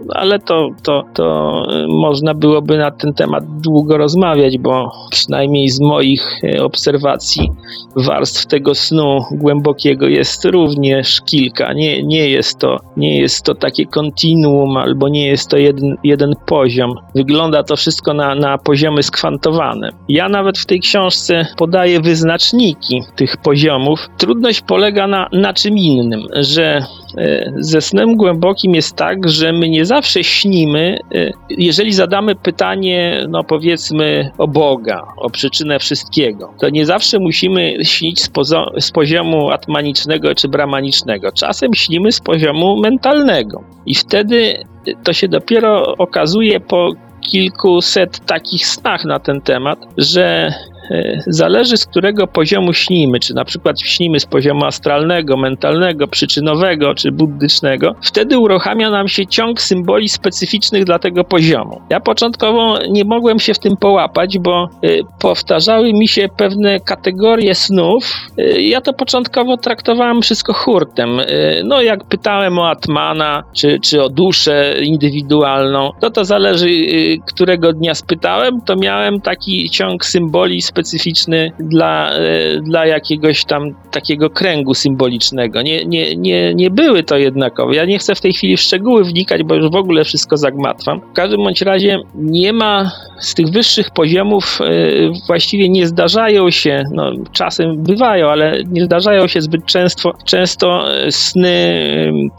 ale 0.10 0.39
to, 0.39 0.70
to, 0.84 1.03
to 1.13 1.63
y, 1.72 1.88
można 1.88 2.34
byłoby 2.34 2.77
na 2.77 2.91
ten 2.91 3.13
temat 3.13 3.44
długo 3.62 3.98
rozmawiać, 3.98 4.58
bo 4.58 4.91
przynajmniej 5.12 5.70
z 5.70 5.79
moich 5.79 6.44
y, 6.44 6.63
obserwacji 6.63 7.51
warstw 7.96 8.46
tego 8.46 8.75
snu 8.75 9.20
głębokiego 9.32 10.08
jest 10.08 10.46
również 10.46 11.22
kilka. 11.22 11.74
Nie, 11.74 12.03
nie, 12.03 12.29
jest, 12.29 12.60
to, 12.60 12.77
nie 12.98 13.20
jest 13.20 13.46
to 13.46 13.56
takie 13.56 13.86
kontinuum 13.86 14.77
albo 14.77 15.10
nie 15.10 15.27
jest 15.27 15.50
to 15.50 15.58
jeden, 15.58 15.96
jeden 16.03 16.34
poziom. 16.46 16.91
Wygląda 17.15 17.63
to 17.63 17.75
wszystko 17.75 18.13
na, 18.13 18.36
na 18.36 18.58
poziomy 18.58 19.03
skwantowane. 19.03 19.89
Ja 20.10 20.29
nawet 20.29 20.58
w 20.58 20.65
tej 20.65 20.79
książce 20.79 21.48
podaję 21.58 22.00
wyznaczniki 22.00 23.01
tych 23.15 23.38
poziomów. 23.38 24.08
Trudność 24.18 24.62
polega 24.62 25.08
na, 25.08 25.29
na 25.34 25.53
czym 25.53 25.77
innym, 25.77 26.27
że 26.36 26.82
ze 27.56 27.82
snem 27.82 28.16
głębokim 28.16 28.75
jest 28.75 28.96
tak, 28.96 29.30
że 29.30 29.54
my 29.54 29.70
nie 29.70 29.86
zawsze 29.86 30.24
śnimy, 30.24 31.00
e, 31.16 31.32
jeżeli 31.50 31.94
zadamy 31.94 32.36
pytanie, 32.36 33.25
no 33.30 33.44
powiedzmy, 33.44 34.32
o 34.38 34.48
Boga, 34.48 35.08
o 35.18 35.30
przyczynę 35.30 35.80
wszystkiego, 35.80 36.54
to 36.60 36.70
nie 36.70 36.86
zawsze 36.86 37.20
musimy 37.20 37.74
śnić 37.84 38.22
z, 38.22 38.30
pozo- 38.30 38.80
z 38.80 38.92
poziomu 38.92 39.50
atmanicznego 39.51 40.36
czy 40.36 40.48
bramanicznego. 40.48 41.32
Czasem 41.32 41.74
śnimy 41.74 42.12
z 42.12 42.20
poziomu 42.20 42.82
mentalnego. 42.82 43.63
I 43.86 43.96
wtedy 43.96 44.63
to 45.04 45.13
się 45.13 45.28
dopiero 45.28 45.96
okazuje 45.98 46.60
po 46.60 46.92
kilkuset 47.22 48.25
takich 48.25 48.68
snach 48.68 49.06
na 49.06 49.20
ten 49.20 49.42
temat, 49.42 49.80
że 49.98 50.54
E, 50.54 50.69
zależy 51.27 51.77
z 51.77 51.86
którego 51.86 52.27
poziomu 52.27 52.74
śnimy, 52.74 53.19
czy 53.19 53.34
na 53.34 53.46
przykład 53.46 53.81
śnimy 53.81 54.19
z 54.19 54.25
poziomu 54.25 54.65
astralnego, 54.65 55.38
mentalnego, 55.38 56.08
przyczynowego 56.08 56.96
czy 56.96 57.12
buddycznego, 57.12 57.96
wtedy 58.01 58.38
uruchamia 58.38 58.89
nam 58.89 59.08
się 59.08 59.27
ciąg 59.27 59.62
symboli 59.62 60.10
specyficznych 60.10 60.84
dla 60.84 61.00
tego 61.00 61.24
poziomu. 61.24 61.81
Ja 61.89 62.00
początkowo 62.00 62.77
nie 62.89 63.05
mogłem 63.05 63.39
się 63.39 63.53
w 63.53 63.60
tym 63.60 63.77
połapać, 63.77 64.39
bo 64.39 64.63
e, 64.63 64.88
powtarzały 65.19 65.93
mi 65.93 66.08
się 66.08 66.29
pewne 66.38 66.79
kategorie 66.79 67.55
snów. 67.55 68.12
E, 68.38 68.62
ja 68.62 68.81
to 68.81 68.93
początkowo 68.93 69.58
traktowałem 69.58 70.22
wszystko 70.22 70.53
hurtem. 70.53 71.22
No 71.63 71.81
jak 71.81 72.03
pytałem 72.03 72.60
o 72.60 72.69
Atmana, 72.69 73.43
czy, 73.55 73.79
czy 73.84 74.03
o 74.03 74.10
duszę 74.10 74.75
indywidualną, 74.81 75.91
to 76.01 76.10
to 76.10 76.25
zależy 76.25 76.69
którego 77.27 77.74
dnia 77.74 77.96
spytałem, 77.96 78.62
to 78.65 78.75
miałem 78.75 79.22
taki 79.22 79.69
ciąg 79.69 80.05
symboli 80.05 80.62
specyficznych 80.62 80.79
specyficzny 80.80 81.52
dla, 81.60 82.12
e, 82.12 82.62
dla 82.62 82.86
jakiegoś 82.86 83.46
tam 83.46 83.64
takiego 83.92 84.30
kręgu 84.30 84.74
symbolicznego. 84.74 85.62
Nie, 85.62 85.86
nie, 85.86 86.16
nie, 86.16 86.54
nie 86.56 86.70
były 86.70 87.04
to 87.04 87.18
jednakowe. 87.18 87.76
Ja 87.76 87.86
nie 87.86 88.00
chcę 88.00 88.16
w 88.16 88.22
tej 88.22 88.34
chwili 88.34 88.58
w 88.58 88.62
szczegóły 88.62 89.04
wnikać, 89.04 89.44
bo 89.44 89.56
już 89.56 89.72
w 89.72 89.76
ogóle 89.76 90.04
wszystko 90.04 90.38
zagmatwam. 90.38 91.02
W 91.12 91.14
każdym 91.14 91.44
bądź 91.44 91.62
razie 91.62 91.98
nie 92.16 92.54
ma 92.54 92.92
z 93.20 93.36
tych 93.36 93.50
wyższych 93.50 93.92
poziomów 93.92 94.60
e, 94.62 94.68
właściwie 95.28 95.70
nie 95.70 95.88
zdarzają 95.88 96.52
się, 96.52 96.84
no 96.94 97.12
czasem 97.32 97.84
bywają, 97.84 98.28
ale 98.28 98.64
nie 98.72 98.86
zdarzają 98.86 99.28
się 99.28 99.42
zbyt 99.42 99.66
często, 99.66 100.14
często 100.26 100.94
e, 100.94 101.12
sny 101.12 101.60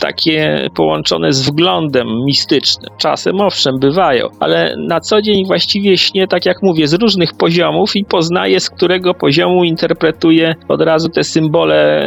takie 0.00 0.68
połączone 0.74 1.32
z 1.32 1.46
wglądem 1.46 2.06
mistycznym. 2.24 2.90
Czasem 2.98 3.40
owszem, 3.40 3.78
bywają, 3.78 4.28
ale 4.40 4.74
na 4.88 5.00
co 5.00 5.22
dzień 5.22 5.46
właściwie 5.46 5.98
śnie, 5.98 6.26
tak 6.26 6.46
jak 6.46 6.62
mówię, 6.62 6.88
z 6.88 6.94
różnych 6.94 7.34
poziomów 7.34 7.96
i 7.96 8.04
poznaję 8.04 8.29
poznaje, 8.30 8.60
z 8.60 8.70
którego 8.70 9.14
poziomu 9.14 9.64
interpretuje 9.64 10.54
od 10.68 10.80
razu 10.80 11.08
te 11.08 11.24
symbole, 11.24 12.02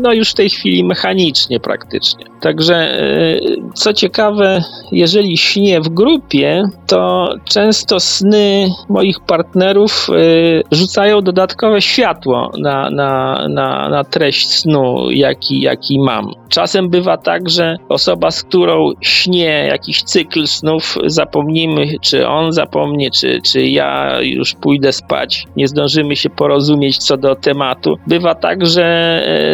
no 0.00 0.12
już 0.12 0.30
w 0.30 0.34
tej 0.34 0.50
chwili 0.50 0.84
mechanicznie 0.84 1.60
praktycznie. 1.60 2.24
Także 2.40 2.74
e, 2.74 3.40
co 3.74 3.92
ciekawe, 3.92 4.62
jeżeli 4.92 5.36
śnię 5.36 5.80
w 5.80 5.88
grupie, 5.88 6.62
to 6.86 7.34
często 7.44 8.00
sny 8.00 8.68
moich 8.88 9.20
partnerów 9.20 10.08
e, 10.10 10.76
rzucają 10.76 11.20
dodatkowe 11.20 11.80
światło 11.80 12.50
na, 12.58 12.90
na, 12.90 13.46
na, 13.48 13.88
na 13.88 14.04
treść 14.04 14.48
snu, 14.48 15.10
jaki, 15.10 15.60
jaki 15.60 15.98
mam. 16.00 16.30
Czasem 16.48 16.90
bywa 16.90 17.16
tak, 17.16 17.50
że 17.50 17.76
osoba, 17.88 18.30
z 18.30 18.42
którą 18.42 18.90
śnię 19.00 19.66
jakiś 19.68 20.02
cykl 20.02 20.46
snów, 20.46 20.98
zapomnimy, 21.06 21.86
czy 22.02 22.28
on 22.28 22.52
zapomnie, 22.52 23.10
czy, 23.10 23.40
czy 23.44 23.66
ja 23.66 24.20
już 24.22 24.54
pójdę 24.54 24.92
spać, 24.92 25.39
nie 25.56 25.68
zdążymy 25.68 26.16
się 26.16 26.30
porozumieć 26.30 26.98
co 26.98 27.16
do 27.16 27.34
tematu. 27.34 27.96
Bywa 28.06 28.34
tak, 28.34 28.66
że 28.66 28.84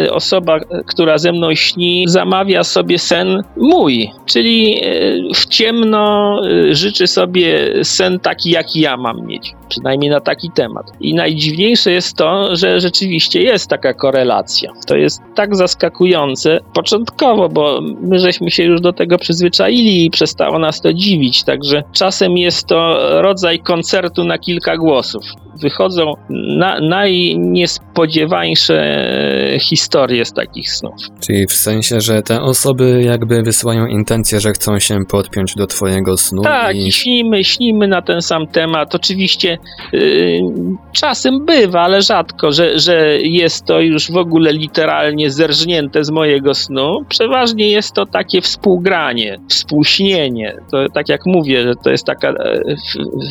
e, 0.05 0.11
osoba, 0.11 0.59
która 0.87 1.17
ze 1.17 1.31
mną 1.31 1.55
śni, 1.55 2.05
zamawia 2.07 2.63
sobie 2.63 2.99
sen 2.99 3.43
mój, 3.57 4.09
czyli 4.25 4.79
e, 4.83 5.33
w 5.35 5.45
ciemno 5.45 6.35
e, 6.45 6.75
życzy 6.75 7.07
sobie 7.07 7.73
sen 7.83 8.19
taki, 8.19 8.49
jaki 8.49 8.79
ja 8.79 8.97
mam 8.97 9.25
mieć 9.25 9.53
przynajmniej 9.69 10.11
na 10.11 10.19
taki 10.19 10.49
temat. 10.51 10.85
I 11.01 11.13
najdziwniejsze 11.13 11.91
jest 11.91 12.17
to, 12.17 12.55
że 12.55 12.79
rzeczywiście 12.79 13.41
jest 13.41 13.69
taka 13.69 13.93
korelacja. 13.93 14.71
To 14.87 14.95
jest 14.95 15.21
tak 15.35 15.55
zaskakujące 15.55 16.59
początkowo, 16.73 17.49
bo 17.49 17.79
my 18.01 18.19
żeśmy 18.19 18.51
się 18.51 18.63
już 18.63 18.81
do 18.81 18.93
tego 18.93 19.17
przyzwyczaili 19.17 20.05
i 20.05 20.09
przestało 20.09 20.59
nas 20.59 20.81
to 20.81 20.93
dziwić, 20.93 21.43
także 21.43 21.83
czasem 21.93 22.37
jest 22.37 22.67
to 22.67 22.97
rodzaj 23.21 23.59
koncertu 23.59 24.23
na 24.23 24.37
kilka 24.37 24.77
głosów 24.77 25.23
wychodzą 25.67 26.13
na, 26.29 26.79
najniespodziewańsze 26.79 28.77
historie 29.61 30.25
z 30.25 30.33
takich 30.33 30.71
snów. 30.71 30.95
Czyli 31.19 31.47
w 31.47 31.53
sensie, 31.53 32.01
że 32.01 32.21
te 32.21 32.41
osoby 32.41 33.01
jakby 33.05 33.41
wysyłają 33.41 33.85
intencję, 33.85 34.39
że 34.39 34.51
chcą 34.51 34.79
się 34.79 34.97
podpiąć 35.09 35.55
do 35.55 35.67
twojego 35.67 36.17
snu. 36.17 36.41
Tak, 36.41 36.75
i... 36.75 36.91
śnimy, 36.91 37.43
śnimy 37.43 37.87
na 37.87 38.01
ten 38.01 38.21
sam 38.21 38.47
temat. 38.47 38.95
Oczywiście 38.95 39.57
yy, 39.93 40.41
czasem 40.93 41.45
bywa, 41.45 41.81
ale 41.81 42.01
rzadko, 42.01 42.51
że, 42.51 42.79
że 42.79 43.17
jest 43.21 43.65
to 43.65 43.79
już 43.79 44.11
w 44.11 44.17
ogóle 44.17 44.53
literalnie 44.53 45.31
zerżnięte 45.31 46.03
z 46.03 46.09
mojego 46.09 46.53
snu. 46.53 47.05
Przeważnie 47.09 47.69
jest 47.69 47.93
to 47.93 48.05
takie 48.05 48.41
współgranie, 48.41 49.37
współśnienie. 49.49 50.55
To 50.71 50.77
tak 50.93 51.09
jak 51.09 51.25
mówię, 51.25 51.63
że 51.63 51.75
to 51.83 51.89
jest 51.89 52.05
taka 52.05 52.29
e, 52.29 52.61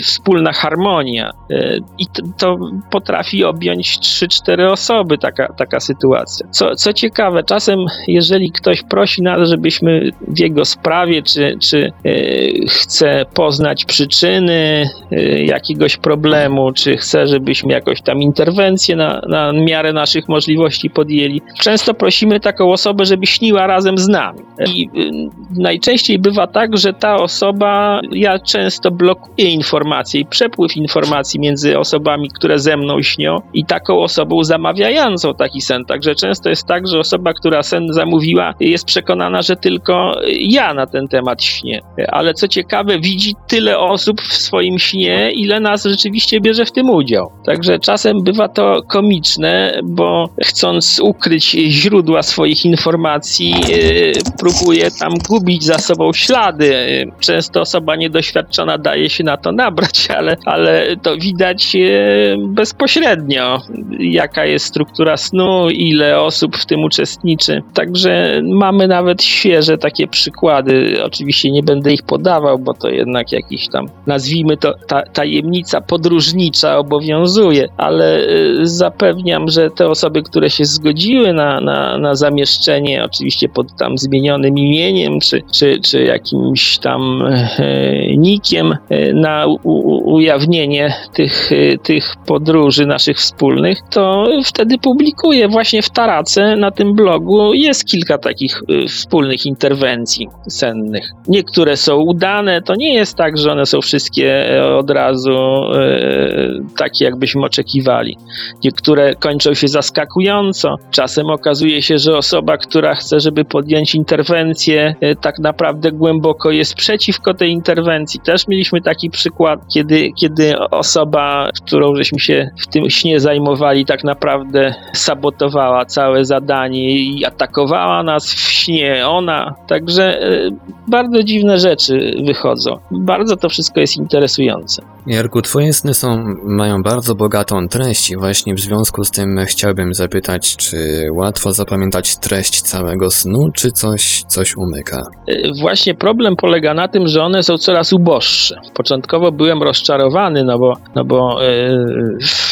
wspólna 0.02 0.52
harmonia. 0.52 1.30
E, 1.50 1.78
I 1.98 2.06
to 2.38 2.58
potrafi 2.90 3.44
objąć 3.44 3.98
3-4 3.98 4.70
osoby 4.70 5.18
taka, 5.18 5.52
taka 5.52 5.80
sytuacja. 5.80 6.46
Co, 6.50 6.74
co 6.74 6.92
ciekawe, 6.92 7.42
czasem 7.44 7.78
jeżeli 8.08 8.52
ktoś 8.52 8.82
prosi 8.82 9.22
nas, 9.22 9.48
żebyśmy 9.48 10.10
w 10.28 10.38
jego 10.38 10.64
sprawie, 10.64 11.22
czy, 11.22 11.58
czy 11.62 11.92
yy, 12.04 12.68
chce 12.68 13.24
poznać 13.34 13.84
przyczyny 13.84 14.88
yy, 15.10 15.44
jakiegoś 15.44 15.96
problemu, 15.96 16.72
czy 16.72 16.96
chce, 16.96 17.26
żebyśmy 17.26 17.72
jakoś 17.72 18.02
tam 18.02 18.22
interwencję 18.22 18.96
na, 18.96 19.20
na 19.28 19.52
miarę 19.52 19.92
naszych 19.92 20.28
możliwości 20.28 20.90
podjęli, 20.90 21.42
często 21.60 21.94
prosimy 21.94 22.40
taką 22.40 22.72
osobę, 22.72 23.04
żeby 23.04 23.26
śniła 23.26 23.66
razem 23.66 23.98
z 23.98 24.08
nami. 24.08 24.40
I 24.66 24.88
yy, 24.94 25.10
najczęściej 25.56 26.18
bywa 26.18 26.46
tak, 26.46 26.76
że 26.76 26.92
ta 26.92 27.14
osoba, 27.14 28.00
ja 28.12 28.38
często 28.38 28.90
blokuję 28.90 29.50
informacje 29.50 30.20
i 30.20 30.26
przepływ 30.26 30.76
informacji 30.76 31.40
między 31.40 31.78
osobami, 31.78 32.15
które 32.34 32.58
ze 32.58 32.76
mną 32.76 33.02
śnią 33.02 33.38
i 33.54 33.64
taką 33.64 33.98
osobą 33.98 34.44
zamawiającą 34.44 35.34
taki 35.34 35.60
sen. 35.60 35.84
Także 35.84 36.14
często 36.14 36.48
jest 36.48 36.66
tak, 36.66 36.86
że 36.86 36.98
osoba, 36.98 37.32
która 37.32 37.62
sen 37.62 37.92
zamówiła, 37.92 38.54
jest 38.60 38.84
przekonana, 38.84 39.42
że 39.42 39.56
tylko 39.56 40.20
ja 40.38 40.74
na 40.74 40.86
ten 40.86 41.08
temat 41.08 41.44
śnię. 41.44 41.80
Ale 42.08 42.34
co 42.34 42.48
ciekawe, 42.48 42.98
widzi 43.00 43.34
tyle 43.48 43.78
osób 43.78 44.20
w 44.20 44.34
swoim 44.34 44.78
śnie, 44.78 45.30
ile 45.30 45.60
nas 45.60 45.84
rzeczywiście 45.84 46.40
bierze 46.40 46.64
w 46.64 46.72
tym 46.72 46.90
udział. 46.90 47.32
Także 47.46 47.78
czasem 47.78 48.22
bywa 48.22 48.48
to 48.48 48.82
komiczne, 48.82 49.80
bo 49.84 50.28
chcąc 50.44 51.00
ukryć 51.02 51.50
źródła 51.50 52.22
swoich 52.22 52.64
informacji, 52.64 53.54
yy, 53.68 54.12
próbuje 54.38 54.90
tam 54.90 55.14
gubić 55.28 55.64
za 55.64 55.78
sobą 55.78 56.12
ślady. 56.12 56.74
Często 57.20 57.60
osoba 57.60 57.96
niedoświadczona 57.96 58.78
daje 58.78 59.10
się 59.10 59.24
na 59.24 59.36
to 59.36 59.52
nabrać, 59.52 60.08
ale, 60.18 60.36
ale 60.44 60.96
to 61.02 61.16
widać 61.16 61.74
yy, 61.74 62.05
bezpośrednio, 62.48 63.62
jaka 63.98 64.44
jest 64.44 64.66
struktura 64.66 65.16
snu, 65.16 65.70
ile 65.70 66.20
osób 66.20 66.56
w 66.56 66.66
tym 66.66 66.84
uczestniczy. 66.84 67.62
Także 67.74 68.40
mamy 68.44 68.88
nawet 68.88 69.22
świeże 69.22 69.78
takie 69.78 70.06
przykłady. 70.06 71.04
Oczywiście 71.04 71.50
nie 71.50 71.62
będę 71.62 71.92
ich 71.92 72.02
podawał, 72.02 72.58
bo 72.58 72.74
to 72.74 72.88
jednak 72.88 73.32
jakiś 73.32 73.68
tam, 73.68 73.86
nazwijmy 74.06 74.56
to, 74.56 74.74
ta, 74.86 75.02
tajemnica 75.02 75.80
podróżnicza 75.80 76.78
obowiązuje, 76.78 77.68
ale 77.76 78.20
y, 78.20 78.66
zapewniam, 78.66 79.48
że 79.48 79.70
te 79.70 79.88
osoby, 79.88 80.22
które 80.22 80.50
się 80.50 80.64
zgodziły 80.64 81.32
na, 81.32 81.60
na, 81.60 81.98
na 81.98 82.14
zamieszczenie, 82.14 83.04
oczywiście 83.04 83.48
pod 83.48 83.76
tam 83.76 83.98
zmienionym 83.98 84.58
imieniem, 84.58 85.20
czy, 85.20 85.42
czy, 85.54 85.80
czy 85.80 86.02
jakimś 86.02 86.78
tam 86.78 87.22
e, 87.22 88.16
nikiem 88.16 88.76
e, 88.88 89.12
na 89.12 89.46
u, 89.46 90.14
ujawnienie 90.14 90.94
tych, 91.14 91.52
e, 91.52 91.78
podróży 92.26 92.86
naszych 92.86 93.16
wspólnych, 93.16 93.78
to 93.90 94.26
wtedy 94.44 94.78
publikuję 94.78 95.48
właśnie 95.48 95.82
w 95.82 95.90
Tarace 95.90 96.56
na 96.56 96.70
tym 96.70 96.94
blogu 96.94 97.54
jest 97.54 97.84
kilka 97.84 98.18
takich 98.18 98.62
y, 98.70 98.88
wspólnych 98.88 99.46
interwencji 99.46 100.28
sennych. 100.48 101.10
Niektóre 101.28 101.76
są 101.76 101.96
udane, 101.96 102.62
to 102.62 102.74
nie 102.74 102.94
jest 102.94 103.16
tak, 103.16 103.38
że 103.38 103.52
one 103.52 103.66
są 103.66 103.80
wszystkie 103.80 104.50
e, 104.50 104.74
od 104.74 104.90
razu 104.90 105.38
e, 105.74 106.48
takie, 106.76 107.04
jakbyśmy 107.04 107.44
oczekiwali. 107.44 108.16
Niektóre 108.64 109.14
kończą 109.14 109.54
się 109.54 109.68
zaskakująco. 109.68 110.76
Czasem 110.90 111.26
okazuje 111.30 111.82
się, 111.82 111.98
że 111.98 112.16
osoba, 112.16 112.56
która 112.56 112.94
chce, 112.94 113.20
żeby 113.20 113.44
podjąć 113.44 113.94
interwencję, 113.94 114.94
e, 115.00 115.14
tak 115.14 115.38
naprawdę 115.38 115.92
głęboko 115.92 116.50
jest 116.50 116.74
przeciwko 116.74 117.34
tej 117.34 117.50
interwencji. 117.50 118.20
Też 118.20 118.48
mieliśmy 118.48 118.80
taki 118.80 119.10
przykład, 119.10 119.60
kiedy, 119.74 120.10
kiedy 120.12 120.58
osoba, 120.58 121.50
którą 121.64 121.85
żeśmy 121.94 122.18
się 122.18 122.50
w 122.60 122.66
tym 122.66 122.90
śnie 122.90 123.20
zajmowali, 123.20 123.84
tak 123.86 124.04
naprawdę 124.04 124.74
sabotowała 124.94 125.84
całe 125.84 126.24
zadanie 126.24 126.90
i 126.90 127.24
atakowała 127.24 128.02
nas 128.02 128.34
w 128.34 128.38
śnie. 128.40 129.08
Ona. 129.08 129.54
Także 129.68 130.20
e, 130.20 130.50
bardzo 130.88 131.22
dziwne 131.22 131.58
rzeczy 131.58 132.14
wychodzą. 132.26 132.78
Bardzo 132.90 133.36
to 133.36 133.48
wszystko 133.48 133.80
jest 133.80 133.96
interesujące. 133.96 134.82
Jarku, 135.06 135.42
twoje 135.42 135.72
sny 135.72 135.94
są, 135.94 136.24
mają 136.44 136.82
bardzo 136.82 137.14
bogatą 137.14 137.68
treść 137.68 138.10
i 138.10 138.16
właśnie 138.16 138.54
w 138.54 138.60
związku 138.60 139.04
z 139.04 139.10
tym 139.10 139.38
chciałbym 139.46 139.94
zapytać, 139.94 140.56
czy 140.56 140.76
łatwo 141.12 141.52
zapamiętać 141.52 142.16
treść 142.16 142.62
całego 142.62 143.10
snu, 143.10 143.48
czy 143.54 143.70
coś, 143.70 144.22
coś 144.22 144.56
umyka? 144.56 145.02
E, 145.28 145.34
Właśnie 145.60 145.94
problem 145.94 146.36
polega 146.36 146.74
na 146.74 146.88
tym, 146.88 147.06
że 147.08 147.22
one 147.22 147.42
są 147.42 147.58
coraz 147.58 147.92
uboższe. 147.92 148.60
Początkowo 148.74 149.32
byłem 149.32 149.62
rozczarowany, 149.62 150.44
no 150.44 150.58
bo, 150.58 150.72
no 150.94 151.04
bo 151.04 151.44
e, 151.46 151.75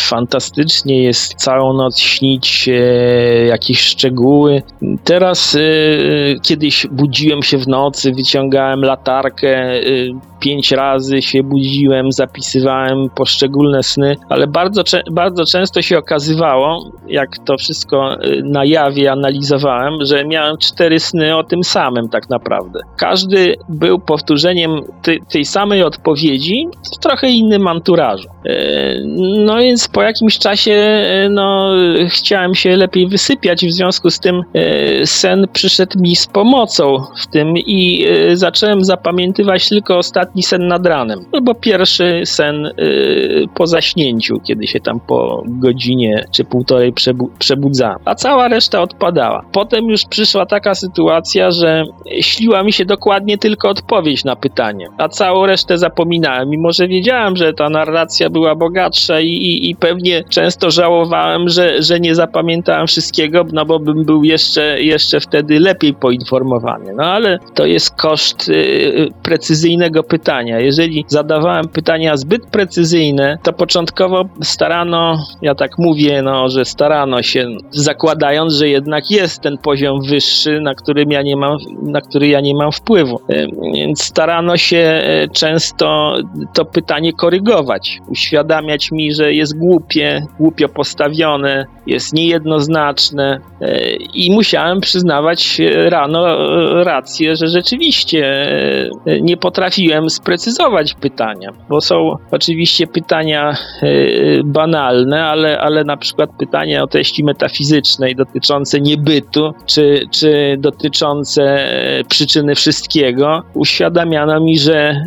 fantastycznie 0.08 1.02
jest 1.02 1.34
całą 1.34 1.72
noc 1.72 1.98
śnić 1.98 2.68
jakieś 3.48 3.80
szczegóły. 3.80 4.62
Teraz 5.04 5.54
e, 5.54 5.60
kiedyś 6.42 6.86
budziłem 6.90 7.42
się 7.42 7.58
w 7.58 7.68
nocy, 7.68 8.12
wyciągałem 8.12 8.80
latarkę, 8.80 9.48
e, 9.48 9.80
pięć 10.44 10.72
razy 10.72 11.22
się 11.22 11.42
budziłem, 11.42 12.12
zapisywałem 12.12 13.08
poszczególne 13.16 13.82
sny, 13.82 14.16
ale 14.28 14.46
bardzo, 14.46 14.82
bardzo 15.12 15.44
często 15.44 15.82
się 15.82 15.98
okazywało, 15.98 16.90
jak 17.08 17.38
to 17.38 17.56
wszystko 17.56 18.24
y, 18.24 18.42
na 18.44 18.64
jawie 18.64 19.12
analizowałem, 19.12 19.94
że 20.00 20.24
miałem 20.24 20.56
cztery 20.58 21.00
sny 21.00 21.36
o 21.36 21.44
tym 21.44 21.64
samym 21.64 22.08
tak 22.08 22.30
naprawdę. 22.30 22.80
Każdy 22.96 23.56
był 23.68 23.98
powtórzeniem 23.98 24.80
tej 25.32 25.44
samej 25.44 25.82
odpowiedzi 25.82 26.68
w 26.94 26.98
trochę 26.98 27.30
innym 27.30 27.66
anturażu. 27.66 28.28
No 29.16 29.56
więc 29.56 29.88
po 29.88 30.02
jakimś 30.02 30.38
czasie 30.38 30.72
y, 31.26 31.30
no, 31.30 31.72
chciałem 32.08 32.54
się 32.54 32.76
lepiej 32.76 33.08
wysypiać, 33.08 33.66
w 33.66 33.72
związku 33.72 34.10
z 34.10 34.20
tym 34.20 34.42
y, 34.56 35.06
sen 35.06 35.46
przyszedł 35.52 36.00
mi 36.00 36.16
z 36.16 36.26
pomocą 36.26 36.96
w 37.22 37.26
tym 37.26 37.58
i 37.58 38.06
y, 38.30 38.36
zacząłem 38.36 38.84
zapamiętywać 38.84 39.68
tylko 39.68 39.98
ostatni 39.98 40.42
sen 40.42 40.66
nad 40.66 40.86
ranem, 40.86 41.20
albo 41.32 41.54
pierwszy 41.54 42.22
sen 42.24 42.70
po 43.54 43.66
zaśnięciu, 43.66 44.40
kiedy 44.40 44.66
się 44.66 44.80
tam 44.80 45.00
po 45.00 45.42
godzinie 45.46 46.24
czy 46.32 46.44
półtorej 46.44 46.92
przebu- 46.92 47.28
przebudzałem, 47.38 47.98
a 48.04 48.14
cała 48.14 48.48
reszta 48.48 48.82
odpadała. 48.82 49.44
Potem 49.52 49.84
już 49.84 50.04
przyszła 50.04 50.46
taka 50.46 50.74
sytuacja, 50.74 51.50
że 51.50 51.84
śliła 52.20 52.62
mi 52.62 52.72
się 52.72 52.84
dokładnie 52.84 53.38
tylko 53.38 53.68
odpowiedź 53.68 54.24
na 54.24 54.36
pytanie, 54.36 54.88
a 54.98 55.08
całą 55.08 55.46
resztę 55.46 55.78
zapominałem, 55.78 56.48
mimo 56.50 56.72
że 56.72 56.88
wiedziałem, 56.88 57.36
że 57.36 57.52
ta 57.52 57.68
narracja 57.68 58.30
była 58.30 58.54
i, 59.22 59.26
i, 59.26 59.70
i 59.70 59.76
pewnie 59.76 60.24
często 60.30 60.70
żałowałem, 60.70 61.48
że, 61.48 61.82
że 61.82 62.00
nie 62.00 62.14
zapamiętałem 62.14 62.86
wszystkiego, 62.86 63.44
no 63.52 63.64
bo 63.64 63.78
bym 63.78 64.04
był 64.04 64.24
jeszcze, 64.24 64.82
jeszcze 64.82 65.20
wtedy 65.20 65.60
lepiej 65.60 65.94
poinformowany. 65.94 66.92
No 66.96 67.04
ale 67.04 67.38
to 67.54 67.66
jest 67.66 67.94
koszt 67.96 68.48
y, 68.48 69.08
precyzyjnego 69.22 70.02
pytania. 70.02 70.60
Jeżeli 70.60 71.04
zadawałem 71.08 71.68
pytania 71.68 72.16
zbyt 72.16 72.46
precyzyjne, 72.46 73.38
to 73.42 73.52
początkowo 73.52 74.24
starano, 74.42 75.18
ja 75.42 75.54
tak 75.54 75.70
mówię, 75.78 76.22
no, 76.22 76.48
że 76.48 76.64
starano 76.64 77.22
się, 77.22 77.46
zakładając, 77.70 78.54
że 78.54 78.68
jednak 78.68 79.10
jest 79.10 79.42
ten 79.42 79.58
poziom 79.58 80.02
wyższy, 80.02 80.60
na 80.60 80.74
którym 80.74 81.10
ja 81.10 81.22
nie 81.22 81.36
mam, 81.36 81.56
na 81.82 82.00
który 82.00 82.28
ja 82.28 82.40
nie 82.40 82.54
mam 82.54 82.72
wpływu. 82.72 83.20
Y, 83.30 83.48
Więc 83.74 84.04
starano 84.04 84.56
się 84.56 85.02
y, 85.24 85.28
często 85.28 86.16
to 86.54 86.64
pytanie 86.64 87.12
korygować, 87.12 88.00
uświadamiać 88.08 88.83
mi, 88.92 89.14
że 89.14 89.32
jest 89.32 89.58
głupie, 89.58 90.26
głupio 90.38 90.68
postawione, 90.68 91.66
jest 91.86 92.14
niejednoznaczne 92.14 93.40
y, 93.62 93.98
i 94.14 94.32
musiałem 94.32 94.80
przyznawać 94.80 95.60
y, 95.60 95.90
rano 95.90 96.34
y, 96.80 96.84
rację, 96.84 97.36
że 97.36 97.48
rzeczywiście 97.48 98.24
nie 99.20 99.36
potrafiłem 99.36 100.10
sprecyzować 100.10 100.94
pytania, 100.94 101.50
bo 101.68 101.80
są 101.80 102.16
oczywiście 102.30 102.86
pytania 102.86 103.56
banalne, 104.44 105.24
ale, 105.24 105.58
ale 105.60 105.84
na 105.84 105.96
przykład 105.96 106.30
pytania 106.38 106.82
o 106.82 106.86
treści 106.86 107.24
metafizycznej 107.24 108.16
dotyczące 108.16 108.80
niebytu, 108.80 109.54
czy, 109.66 110.00
czy 110.10 110.56
dotyczące 110.58 111.42
e, 111.42 112.04
przyczyny 112.04 112.54
wszystkiego, 112.54 113.42
uświadamiano 113.54 114.40
mi, 114.40 114.58
że 114.58 114.78
e, 114.78 115.04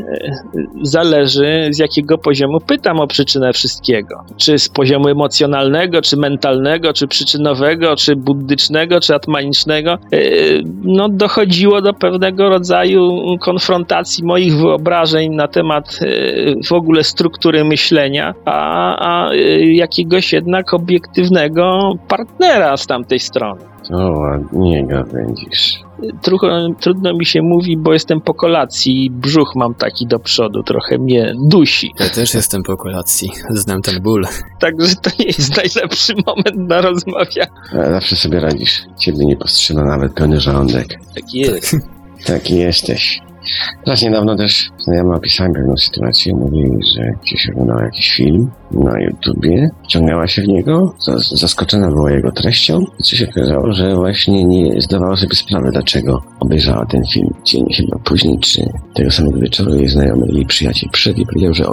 zależy 0.82 1.68
z 1.72 1.80
jakiego 1.80 2.18
poziomu 2.18 2.60
pytam 2.60 3.00
o 3.00 3.08
przyczynę 3.08 3.54
wszystkiego. 3.54 3.67
Czy 4.38 4.60
z 4.60 4.70
poziomu 4.70 5.08
emocjonalnego, 5.08 6.02
czy 6.02 6.18
mentalnego, 6.18 6.94
czy 6.94 7.08
przyczynowego, 7.08 7.96
czy 7.96 8.16
buddycznego, 8.16 9.00
czy 9.00 9.16
atmanicznego. 9.16 9.92
E, 9.92 10.20
No, 10.84 11.10
dochodziło 11.10 11.82
do 11.82 11.94
pewnego 11.94 12.50
rodzaju 12.50 13.02
konfrontacji 13.40 14.24
moich 14.24 14.58
wyobrażeń 14.58 15.36
na 15.36 15.48
temat 15.48 16.00
e, 16.02 16.08
w 16.68 16.72
ogóle 16.72 17.04
struktury 17.04 17.64
myślenia, 17.64 18.34
a, 18.46 18.96
a 18.96 19.32
e, 19.32 19.38
jakiegoś 19.74 20.34
jednak 20.34 20.74
obiektywnego 20.74 21.94
partnera 22.08 22.78
z 22.78 22.88
tamtej 22.88 23.20
strony. 23.20 23.62
O, 23.94 24.12
ładnie 24.12 24.86
gawędzisz. 24.86 25.87
Trochę 26.22 26.68
trudno 26.80 27.14
mi 27.14 27.26
się 27.26 27.42
mówi, 27.42 27.78
bo 27.78 27.94
jestem 27.94 28.22
po 28.22 28.34
kolacji 28.34 29.06
i 29.06 29.10
brzuch 29.10 29.56
mam 29.56 29.74
taki 29.76 30.08
do 30.08 30.20
przodu, 30.20 30.64
trochę 30.64 30.98
mnie 30.98 31.34
dusi. 31.44 31.92
Ja 32.00 32.10
też 32.10 32.34
jestem 32.34 32.64
po 32.64 32.78
kolacji, 32.78 33.32
znam 33.50 33.82
ten 33.82 34.02
ból. 34.02 34.28
Także 34.60 34.96
to 34.96 35.10
nie 35.20 35.26
jest 35.26 35.58
najlepszy 35.58 36.14
moment 36.26 36.70
na 36.70 36.82
rozmawianie. 36.82 37.48
Zawsze 37.74 38.16
sobie 38.16 38.40
radzisz. 38.40 38.82
Ciebie 39.00 39.26
nie 39.26 39.38
powstrzyma 39.38 39.84
nawet 39.86 40.14
pełny 40.14 40.42
żołądek. 40.42 40.88
Tak 41.16 41.34
jest. 41.34 41.76
Taki 42.26 42.58
jesteś. 42.68 43.20
Teraz 43.86 44.02
niedawno 44.02 44.36
też 44.36 44.70
znajomy 44.80 45.16
opisałem 45.16 45.54
pewną 45.54 45.78
sytuację. 45.78 46.36
Mówili, 46.36 46.78
że 46.96 47.14
gdzieś 47.24 47.50
oglądała 47.50 47.84
jakiś 47.84 48.12
film 48.12 48.52
na 48.72 49.02
YouTubie, 49.02 49.70
wciągnęła 49.84 50.28
się 50.28 50.42
w 50.42 50.48
niego, 50.48 50.96
zas- 51.08 51.36
zaskoczona 51.38 51.92
była 51.92 52.12
jego 52.12 52.32
treścią 52.32 52.86
co 53.04 53.16
się 53.16 53.30
okazało, 53.30 53.72
że 53.72 53.96
właśnie 53.96 54.46
nie 54.46 54.82
zdawała 54.82 55.18
sobie 55.18 55.36
sprawy, 55.36 55.70
dlaczego 55.72 56.24
obejrzała 56.40 56.86
ten 56.86 57.02
film. 57.14 57.34
Dzień 57.44 57.66
chyba 57.74 58.00
później, 58.00 58.40
czy 58.40 58.62
tego 58.94 59.12
samego 59.12 59.40
wieczoru 59.40 59.76
jej 59.76 59.88
znajomy, 59.88 60.28
jej 60.32 60.46
przyjaciel 60.46 60.90
przyszedł 60.90 61.22
i 61.22 61.26
powiedział, 61.26 61.54
że 61.54 61.66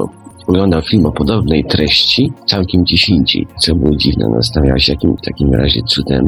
oglądał 0.46 0.82
film 0.82 1.06
o 1.06 1.12
podobnej 1.12 1.64
treści 1.64 2.32
całkiem 2.46 2.82
gdzieś 2.82 3.10
co 3.58 3.74
było 3.74 3.96
dziwne. 3.96 4.26
No, 4.28 4.36
Zastanawiał 4.36 4.78
się, 4.78 4.92
jakim 4.92 5.16
takim 5.16 5.54
razie 5.54 5.82
cudem 5.82 6.24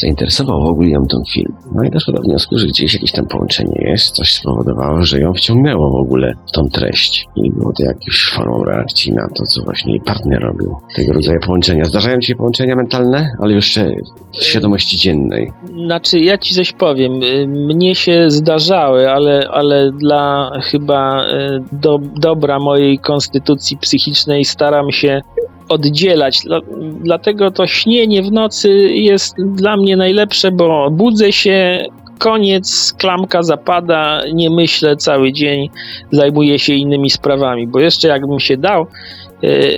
zainteresował 0.00 0.62
w 0.62 0.68
ogóle 0.68 0.88
ją 0.88 1.06
ten 1.06 1.22
film. 1.32 1.52
No 1.74 1.84
i 1.84 1.90
doszło 1.90 2.14
do 2.14 2.22
wniosku, 2.22 2.58
że 2.58 2.66
gdzieś 2.66 2.94
jakieś 2.94 3.12
tam 3.12 3.26
połączenie 3.26 3.90
jest, 3.90 4.14
coś 4.14 4.34
spowodowało, 4.34 5.02
że 5.02 5.20
ją 5.20 5.34
wciągnęło 5.34 5.90
w 5.90 6.00
ogóle 6.00 6.34
w 6.48 6.52
tą 6.52 6.68
treść. 6.68 7.26
I 7.36 7.50
było 7.50 7.72
to 7.72 7.82
jakąś 7.84 8.30
formą 8.34 8.64
reakcji 8.64 9.12
na 9.12 9.28
to, 9.28 9.44
co 9.44 9.62
właśnie 9.62 9.92
jej 9.92 10.00
partner 10.00 10.42
robił. 10.42 10.76
Tego 10.96 11.12
rodzaju 11.12 11.40
połączenia. 11.40 11.84
Zdarzają 11.84 12.20
się 12.20 12.34
połączenia 12.34 12.76
mentalne, 12.76 13.30
ale 13.40 13.54
jeszcze 13.54 13.92
w 14.32 14.44
świadomości 14.44 14.96
dziennej. 14.96 15.52
Znaczy, 15.84 16.20
ja 16.20 16.38
ci 16.38 16.54
coś 16.54 16.72
powiem. 16.72 17.22
Y, 17.22 17.46
Mnie 17.48 17.94
się 17.94 18.30
zdarzały, 18.30 19.10
ale, 19.10 19.48
ale 19.50 19.92
dla 19.92 20.50
chyba 20.62 21.24
y, 21.24 21.26
do, 21.72 21.98
dobra 22.16 22.58
mojej 22.58 22.98
konstytucji 22.98 23.76
psychicznej 23.76 24.44
staram 24.44 24.90
się 24.92 25.20
oddzielać. 25.68 26.40
Dla, 26.44 26.60
dlatego 27.00 27.50
to 27.50 27.66
śnienie 27.66 28.22
w 28.22 28.32
nocy 28.32 28.70
jest 28.92 29.34
dla 29.38 29.76
mnie 29.76 29.96
najlepsze, 29.96 30.52
bo 30.52 30.90
budzę 30.90 31.32
się, 31.32 31.84
koniec, 32.18 32.94
klamka 32.98 33.42
zapada, 33.42 34.22
nie 34.32 34.50
myślę 34.50 34.96
cały 34.96 35.32
dzień, 35.32 35.70
zajmuję 36.12 36.58
się 36.58 36.74
innymi 36.74 37.10
sprawami, 37.10 37.66
bo 37.66 37.80
jeszcze 37.80 38.08
jakbym 38.08 38.40
się 38.40 38.56
dał 38.56 38.86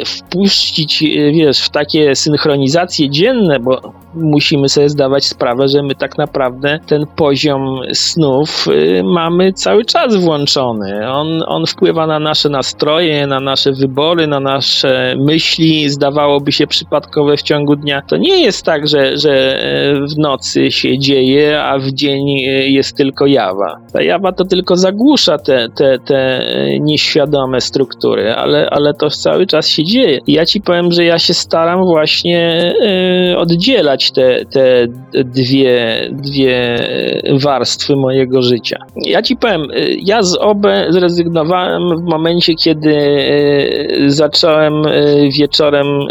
wpuścić, 0.07 1.03
e, 1.03 1.33
wiesz, 1.33 1.61
w 1.61 1.71
takie 1.71 2.17
synchronizacje 2.17 3.11
dzienne, 3.11 3.61
bo 3.61 3.93
musimy 4.15 4.69
sobie 4.69 4.89
zdawać 4.89 5.25
sprawę, 5.25 5.69
że 5.69 5.83
my 5.83 5.95
tak 5.95 6.19
naprawdę 6.19 6.79
ten 6.87 7.07
poziom 7.17 7.81
snów 7.93 8.67
y, 8.69 9.03
mamy 9.05 9.53
cały 9.53 9.85
czas 9.85 10.17
włączony. 10.17 11.13
On, 11.13 11.43
on 11.47 11.67
wpływa 11.67 12.07
na 12.07 12.19
nasze 12.19 12.49
nastroje, 12.49 13.27
na 13.27 13.41
nasze 13.41 13.73
wybory, 13.73 14.27
na 14.27 14.41
nasze 14.41 15.15
myśli, 15.19 15.91
zdawałoby 15.91 16.53
się 16.53 16.67
przypadkowe 16.67 17.37
w 17.37 17.43
ciągu 17.43 17.77
dnia. 17.77 18.03
To 18.03 18.17
nie 18.17 18.43
jest 18.43 18.65
tak, 18.65 18.89
że, 18.89 19.19
że 19.19 19.63
e, 19.63 19.95
w 19.95 20.19
nocy 20.19 20.71
się 20.71 20.99
dzieje, 20.99 21.63
a 21.63 21.79
w 21.79 21.93
dzień 21.93 22.29
e, 22.29 22.69
jest 22.69 22.97
tylko 22.97 23.27
jawa. 23.27 23.77
Ta 23.93 24.03
jawa 24.03 24.33
to 24.33 24.45
tylko 24.45 24.77
zagłusza 24.77 25.39
te, 25.39 25.69
te, 25.75 25.99
te 25.99 26.17
e, 26.17 26.81
nieświadome 26.81 27.61
struktury, 27.61 28.35
ale, 28.35 28.71
ale 28.71 28.95
to 28.95 29.11
cały 29.11 29.47
czas 29.51 29.69
się 29.69 29.85
dzieje. 29.85 30.19
I 30.27 30.33
ja 30.33 30.47
ci 30.47 30.61
powiem, 30.61 30.93
że 30.93 31.05
ja 31.05 31.19
się 31.19 31.35
staram 31.35 31.85
właśnie 31.85 32.75
e, 33.33 33.39
oddzielać 33.39 34.13
te, 34.13 34.45
te 34.45 34.87
dwie, 35.25 36.09
dwie 36.13 36.79
warstwy 37.33 37.97
mojego 37.97 38.43
życia. 38.43 38.77
Ja 38.97 39.23
ci 39.23 39.37
powiem, 39.37 39.63
e, 39.63 39.67
ja 40.03 40.23
z 40.23 40.37
OBE 40.37 40.87
zrezygnowałem 40.91 41.83
w 41.99 42.03
momencie, 42.03 42.55
kiedy 42.55 42.97
e, 42.97 44.11
zacząłem 44.11 44.87
e, 44.87 45.31
wieczorem 45.31 45.87
e, 45.87 46.07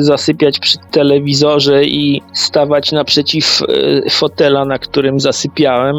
zasypiać 0.00 0.58
przy 0.58 0.78
telewizorze 0.90 1.84
i 1.84 2.22
stawać 2.32 2.92
naprzeciw 2.92 3.62
e, 3.62 4.10
fotela, 4.10 4.64
na 4.64 4.78
którym 4.78 5.20
zasypiałem, 5.20 5.96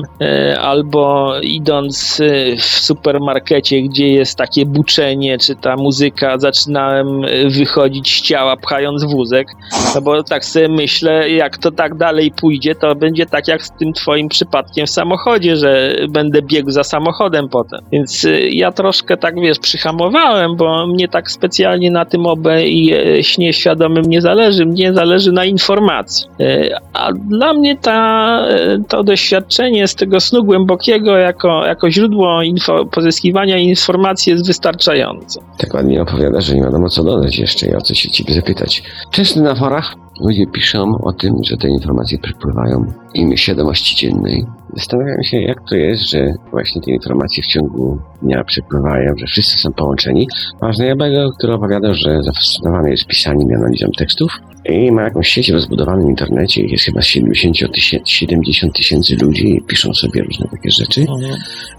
albo 0.62 1.32
idąc 1.42 2.22
w 2.58 2.64
supermarkecie, 2.64 3.82
gdzie 3.82 4.08
jest 4.08 4.38
takie 4.38 4.66
buczenie, 4.66 5.38
czy 5.38 5.56
ta 5.56 5.76
muzyka, 5.76 6.38
zaczynałem 6.80 7.26
e, 7.26 7.50
wychodzić 7.50 8.18
z 8.18 8.22
ciała, 8.22 8.58
pchając 8.58 9.04
wózek, 9.04 9.48
no 9.96 10.02
bo 10.02 10.24
tak 10.24 10.46
sobie 10.46 10.70
myślę, 10.70 11.30
jak 11.30 11.58
to 11.58 11.72
tak 11.72 11.96
dalej 11.96 12.32
pójdzie, 12.32 12.76
to 12.76 12.96
będzie 12.96 13.26
tak 13.26 13.48
jak 13.48 13.64
z 13.64 13.72
tym 13.72 13.94
twoim 13.94 14.30
przypadkiem 14.30 14.88
w 14.88 14.90
samochodzie, 14.90 15.58
że 15.58 15.96
będę 16.10 16.42
biegł 16.42 16.72
za 16.72 16.84
samochodem 16.84 17.50
potem. 17.50 17.80
Więc 17.92 18.26
y, 18.26 18.50
ja 18.50 18.72
troszkę 18.72 19.18
tak, 19.18 19.36
wiesz, 19.36 19.60
przyhamowałem, 19.60 20.56
bo 20.56 20.88
mnie 20.88 21.08
tak 21.08 21.32
specjalnie 21.32 21.92
na 21.92 22.06
tym 22.06 22.26
OB 22.26 22.48
i 22.66 22.94
śnie 23.22 23.54
świadomym 23.54 24.06
nie 24.06 24.22
zależy. 24.22 24.66
Mnie 24.66 24.94
zależy 24.94 25.32
na 25.32 25.46
informacji. 25.46 26.28
E, 26.40 26.80
A 26.94 27.14
dla 27.14 27.54
mnie 27.54 27.78
ta, 27.78 28.42
to 28.88 29.04
doświadczenie 29.04 29.88
z 29.88 29.96
tego 29.96 30.20
snu 30.20 30.44
głębokiego 30.44 31.18
jako, 31.18 31.66
jako 31.66 31.92
źródło 31.92 32.44
info, 32.44 32.86
pozyskiwania 32.86 33.58
informacji 33.58 34.32
jest 34.32 34.48
wystarczające. 34.48 35.42
Tak 35.58 35.74
ładnie 35.74 36.02
opowiada, 36.02 36.42
że 36.42 36.56
nie 36.56 36.66
wiadomo 36.70 36.90
co 36.90 37.04
dodać 37.04 37.40
jeszcze 37.40 37.68
i 37.68 37.76
o 37.76 37.82
co 37.82 37.94
się 37.94 38.10
ciebie 38.10 38.34
zapytać. 38.34 38.84
Często 39.12 39.42
na 39.42 39.56
forach 39.56 39.96
ludzie 40.22 40.48
piszą 40.48 40.98
o 41.02 41.14
tym, 41.14 41.34
że 41.44 41.58
te 41.58 41.70
informacje 41.70 42.18
przypływają 42.18 42.86
im 43.14 43.38
świadomości 43.38 43.96
dziennej. 43.96 44.46
Zastanawiam 44.76 45.24
się, 45.24 45.42
jak 45.42 45.58
to 45.70 45.76
jest, 45.76 46.10
że 46.10 46.34
właśnie 46.52 46.82
te 46.82 46.92
informacje 46.92 47.44
w 47.44 47.48
ciągu 47.48 47.98
dnia 48.22 48.44
przypływają, 48.44 49.14
że 49.18 49.26
wszyscy 49.26 49.60
są 49.60 49.74
połączeni. 49.74 50.28
Masz 50.62 50.76
znajomego, 50.76 51.32
który 51.38 51.54
opowiada, 51.54 51.94
że 51.94 52.24
zafascynowany 52.24 52.92
jest 52.92 53.06
pisaniem 53.06 53.52
i 53.52 53.56
analizą 53.56 53.88
tekstów 53.98 54.32
i 54.66 54.92
ma 54.92 55.02
jakąś 55.02 55.30
sieć 55.30 55.50
rozbudowaną 55.50 56.06
w 56.06 56.10
internecie. 56.10 56.66
Jest 56.66 56.86
chyba 56.86 57.02
70 57.02 57.74
tysięcy, 57.74 58.12
70 58.12 58.74
tysięcy 58.74 59.16
ludzi 59.22 59.56
i 59.56 59.62
piszą 59.62 59.94
sobie 59.94 60.24
różne 60.24 60.48
takie 60.52 60.72
rzeczy. 60.72 61.06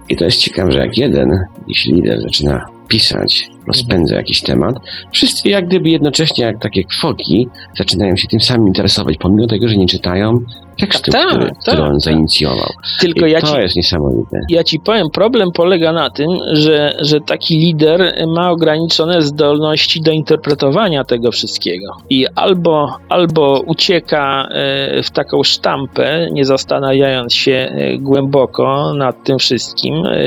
I 0.08 0.16
to 0.16 0.24
jest 0.24 0.38
ciekawe, 0.38 0.72
że 0.72 0.78
jak 0.78 0.98
jeden, 0.98 1.38
jeśli 1.68 1.94
lider 1.94 2.22
zaczyna 2.22 2.79
pisać, 2.90 3.50
rozpędza 3.66 4.16
jakiś 4.16 4.42
temat, 4.42 4.76
wszyscy 5.12 5.48
jak 5.48 5.66
gdyby 5.66 5.88
jednocześnie, 5.90 6.44
jak 6.44 6.58
takie 6.58 6.84
kwoki, 6.84 7.48
zaczynają 7.76 8.16
się 8.16 8.28
tym 8.28 8.40
samym 8.40 8.68
interesować, 8.68 9.16
pomimo 9.16 9.46
tego, 9.46 9.68
że 9.68 9.76
nie 9.76 9.86
czytają 9.86 10.44
tekstu, 10.80 11.10
Tak, 11.10 11.28
który, 11.28 11.46
tak, 11.46 11.56
który 11.58 11.82
on 11.82 12.00
zainicjował. 12.00 12.68
Tylko 13.00 13.26
I 13.26 13.30
ja 13.30 13.40
to 13.40 13.46
ci, 13.46 13.56
jest 13.56 13.76
niesamowite. 13.76 14.40
Ja 14.48 14.64
ci 14.64 14.80
powiem, 14.80 15.10
problem 15.10 15.52
polega 15.52 15.92
na 15.92 16.10
tym, 16.10 16.28
że, 16.52 16.96
że 17.00 17.20
taki 17.20 17.58
lider 17.58 18.26
ma 18.26 18.50
ograniczone 18.50 19.22
zdolności 19.22 20.00
do 20.00 20.10
interpretowania 20.10 21.04
tego 21.04 21.32
wszystkiego. 21.32 21.96
I 22.10 22.26
albo, 22.34 22.96
albo 23.08 23.60
ucieka 23.66 24.48
e, 24.50 25.02
w 25.02 25.10
taką 25.10 25.42
sztampę, 25.42 26.28
nie 26.32 26.44
zastanawiając 26.44 27.34
się 27.34 27.52
e, 27.52 27.98
głęboko 27.98 28.94
nad 28.94 29.24
tym 29.24 29.38
wszystkim, 29.38 29.94
e, 30.06 30.20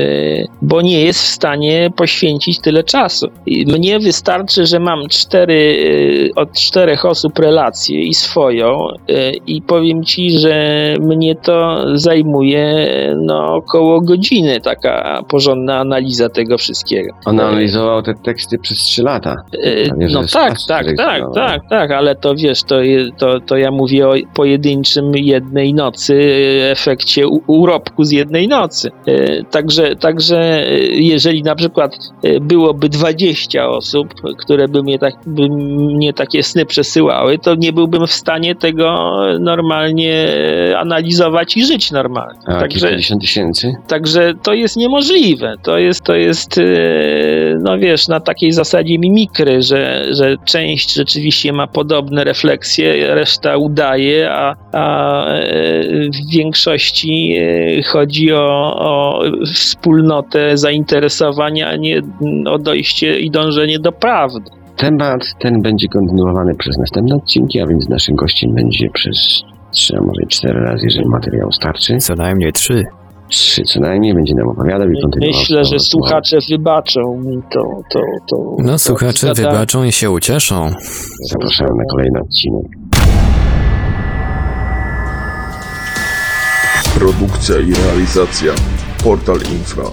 bo 0.62 0.82
nie 0.82 1.00
jest 1.00 1.22
w 1.22 1.26
stanie 1.26 1.90
poświęcić 1.96 2.60
tyle 2.60 2.84
czasu. 2.84 3.26
Mnie 3.66 3.98
wystarczy, 3.98 4.66
że 4.66 4.80
mam 4.80 5.08
cztery, 5.08 5.74
od 6.36 6.52
czterech 6.52 7.04
osób 7.04 7.38
relacje 7.38 8.02
i 8.02 8.14
swoją 8.14 8.88
i 9.46 9.62
powiem 9.62 10.04
ci, 10.04 10.38
że 10.38 10.43
mnie 11.00 11.34
to 11.34 11.84
zajmuje 11.94 12.86
no, 13.16 13.54
około 13.54 14.00
godziny, 14.00 14.60
taka 14.60 15.22
porządna 15.28 15.78
analiza 15.78 16.28
tego 16.28 16.58
wszystkiego. 16.58 17.14
On 17.24 17.40
analizował 17.40 18.02
te 18.02 18.14
teksty 18.14 18.58
przez 18.58 18.78
trzy 18.78 19.02
lata. 19.02 19.36
E, 19.64 20.08
że 20.08 20.14
No 20.14 20.22
tak, 20.32 20.54
tak, 20.68 20.86
tak, 20.96 21.22
no. 21.22 21.30
tak, 21.30 21.62
tak, 21.70 21.90
ale 21.90 22.14
to 22.14 22.34
wiesz, 22.34 22.62
to, 22.62 22.76
to, 23.18 23.40
to 23.40 23.56
ja 23.56 23.70
mówię 23.70 24.08
o 24.08 24.14
pojedynczym 24.34 25.12
jednej 25.14 25.74
nocy, 25.74 26.14
e, 26.14 26.70
efekcie 26.70 27.28
urobku 27.46 28.04
z 28.04 28.10
jednej 28.10 28.48
nocy. 28.48 28.90
E, 29.06 29.44
Także, 29.44 29.96
także 29.96 30.64
jeżeli 30.90 31.42
na 31.42 31.54
przykład 31.54 31.96
byłoby 32.40 32.88
20 32.88 33.68
osób, 33.68 34.14
które 34.38 34.68
by 34.68 34.82
mnie, 34.82 34.98
tak, 34.98 35.14
by 35.26 35.48
mnie 35.48 36.12
takie 36.12 36.42
sny 36.42 36.66
przesyłały, 36.66 37.38
to 37.38 37.54
nie 37.54 37.72
byłbym 37.72 38.06
w 38.06 38.12
stanie 38.12 38.54
tego 38.54 39.16
normalnie 39.40 40.26
analizować 40.76 41.56
i 41.56 41.64
żyć 41.64 41.90
normalnie. 41.90 42.40
A 42.46 42.60
Także, 42.60 42.78
kilkadziesiąt 42.78 43.20
tysięcy? 43.20 43.72
Także 43.88 44.32
to 44.42 44.54
jest 44.54 44.76
niemożliwe. 44.76 45.54
To 45.62 45.78
jest, 45.78 46.02
to 46.04 46.14
jest 46.14 46.58
e, 46.58 46.64
no 47.60 47.78
wiesz, 47.78 48.08
na 48.08 48.20
takiej 48.20 48.52
zasadzie 48.52 48.98
mimikry, 48.98 49.62
że, 49.62 50.04
że 50.10 50.36
część 50.44 50.94
rzeczywiście 50.94 51.52
ma 51.52 51.66
podobne 51.66 52.24
refleksje, 52.24 53.14
reszta 53.14 53.56
udaje, 53.56 54.30
a, 54.30 54.56
a 54.72 55.24
e, 55.26 55.42
w 56.10 56.30
większości 56.30 57.36
e, 57.38 57.82
chodzi 57.82 58.32
o, 58.32 58.76
o 58.78 59.22
wspólnotę 59.54 60.56
zainteresowania, 60.56 61.68
a 61.68 61.76
nie 61.76 62.02
o 62.46 62.58
dojście 62.58 63.18
i 63.18 63.30
dążenie 63.30 63.78
do 63.78 63.92
prawdy. 63.92 64.50
Temat 64.76 65.34
ten 65.38 65.62
będzie 65.62 65.88
kontynuowany 65.88 66.54
przez 66.54 66.78
następne 66.78 67.16
odcinki, 67.16 67.60
a 67.60 67.66
więc 67.66 67.88
naszym 67.88 68.16
gościem 68.16 68.54
będzie 68.54 68.90
przez 68.90 69.44
trzy, 69.74 69.96
a 69.96 70.00
może 70.00 70.20
cztery 70.28 70.60
razy, 70.60 70.84
jeżeli 70.84 71.06
materiał 71.08 71.52
starczy. 71.52 71.98
Co 71.98 72.14
najmniej 72.14 72.52
trzy. 72.52 72.84
Trzy 73.28 73.62
co 73.62 73.80
najmniej 73.80 74.14
będzie 74.14 74.34
nam 74.34 74.48
opowiadał 74.48 74.88
i 74.90 75.02
kontynuował. 75.02 75.40
Myślę, 75.40 75.64
że 75.64 75.78
słuchacze 75.78 76.38
wybaczą 76.50 77.16
mi 77.24 77.42
to. 77.52 77.60
to, 77.90 78.00
to 78.30 78.56
No 78.58 78.72
to 78.72 78.78
słuchacze 78.78 79.26
zada- 79.34 79.50
wybaczą 79.50 79.84
i 79.84 79.92
się 79.92 80.10
ucieszą. 80.10 80.70
Zapraszamy 81.30 81.70
na 81.78 81.84
kolejny 81.90 82.20
odcinek. 82.20 82.66
Produkcja 86.98 87.58
i 87.58 87.72
realizacja 87.86 88.52
Portal 89.04 89.38
Infra 89.56 89.84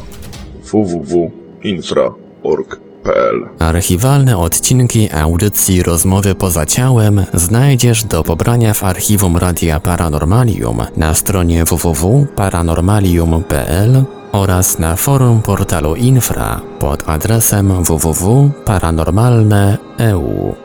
Archiwalne 3.59 4.37
odcinki 4.37 5.09
audycji 5.13 5.83
Rozmowy 5.83 6.35
poza 6.35 6.65
ciałem 6.65 7.25
znajdziesz 7.33 8.03
do 8.03 8.23
pobrania 8.23 8.73
w 8.73 8.83
archiwum 8.83 9.37
Radia 9.37 9.79
Paranormalium 9.79 10.81
na 10.97 11.13
stronie 11.13 11.65
www.paranormalium.pl 11.65 14.03
oraz 14.31 14.79
na 14.79 14.95
forum 14.95 15.41
portalu 15.41 15.95
Infra 15.95 16.61
pod 16.79 17.09
adresem 17.09 17.83
www.paranormalne.eu. 17.83 20.55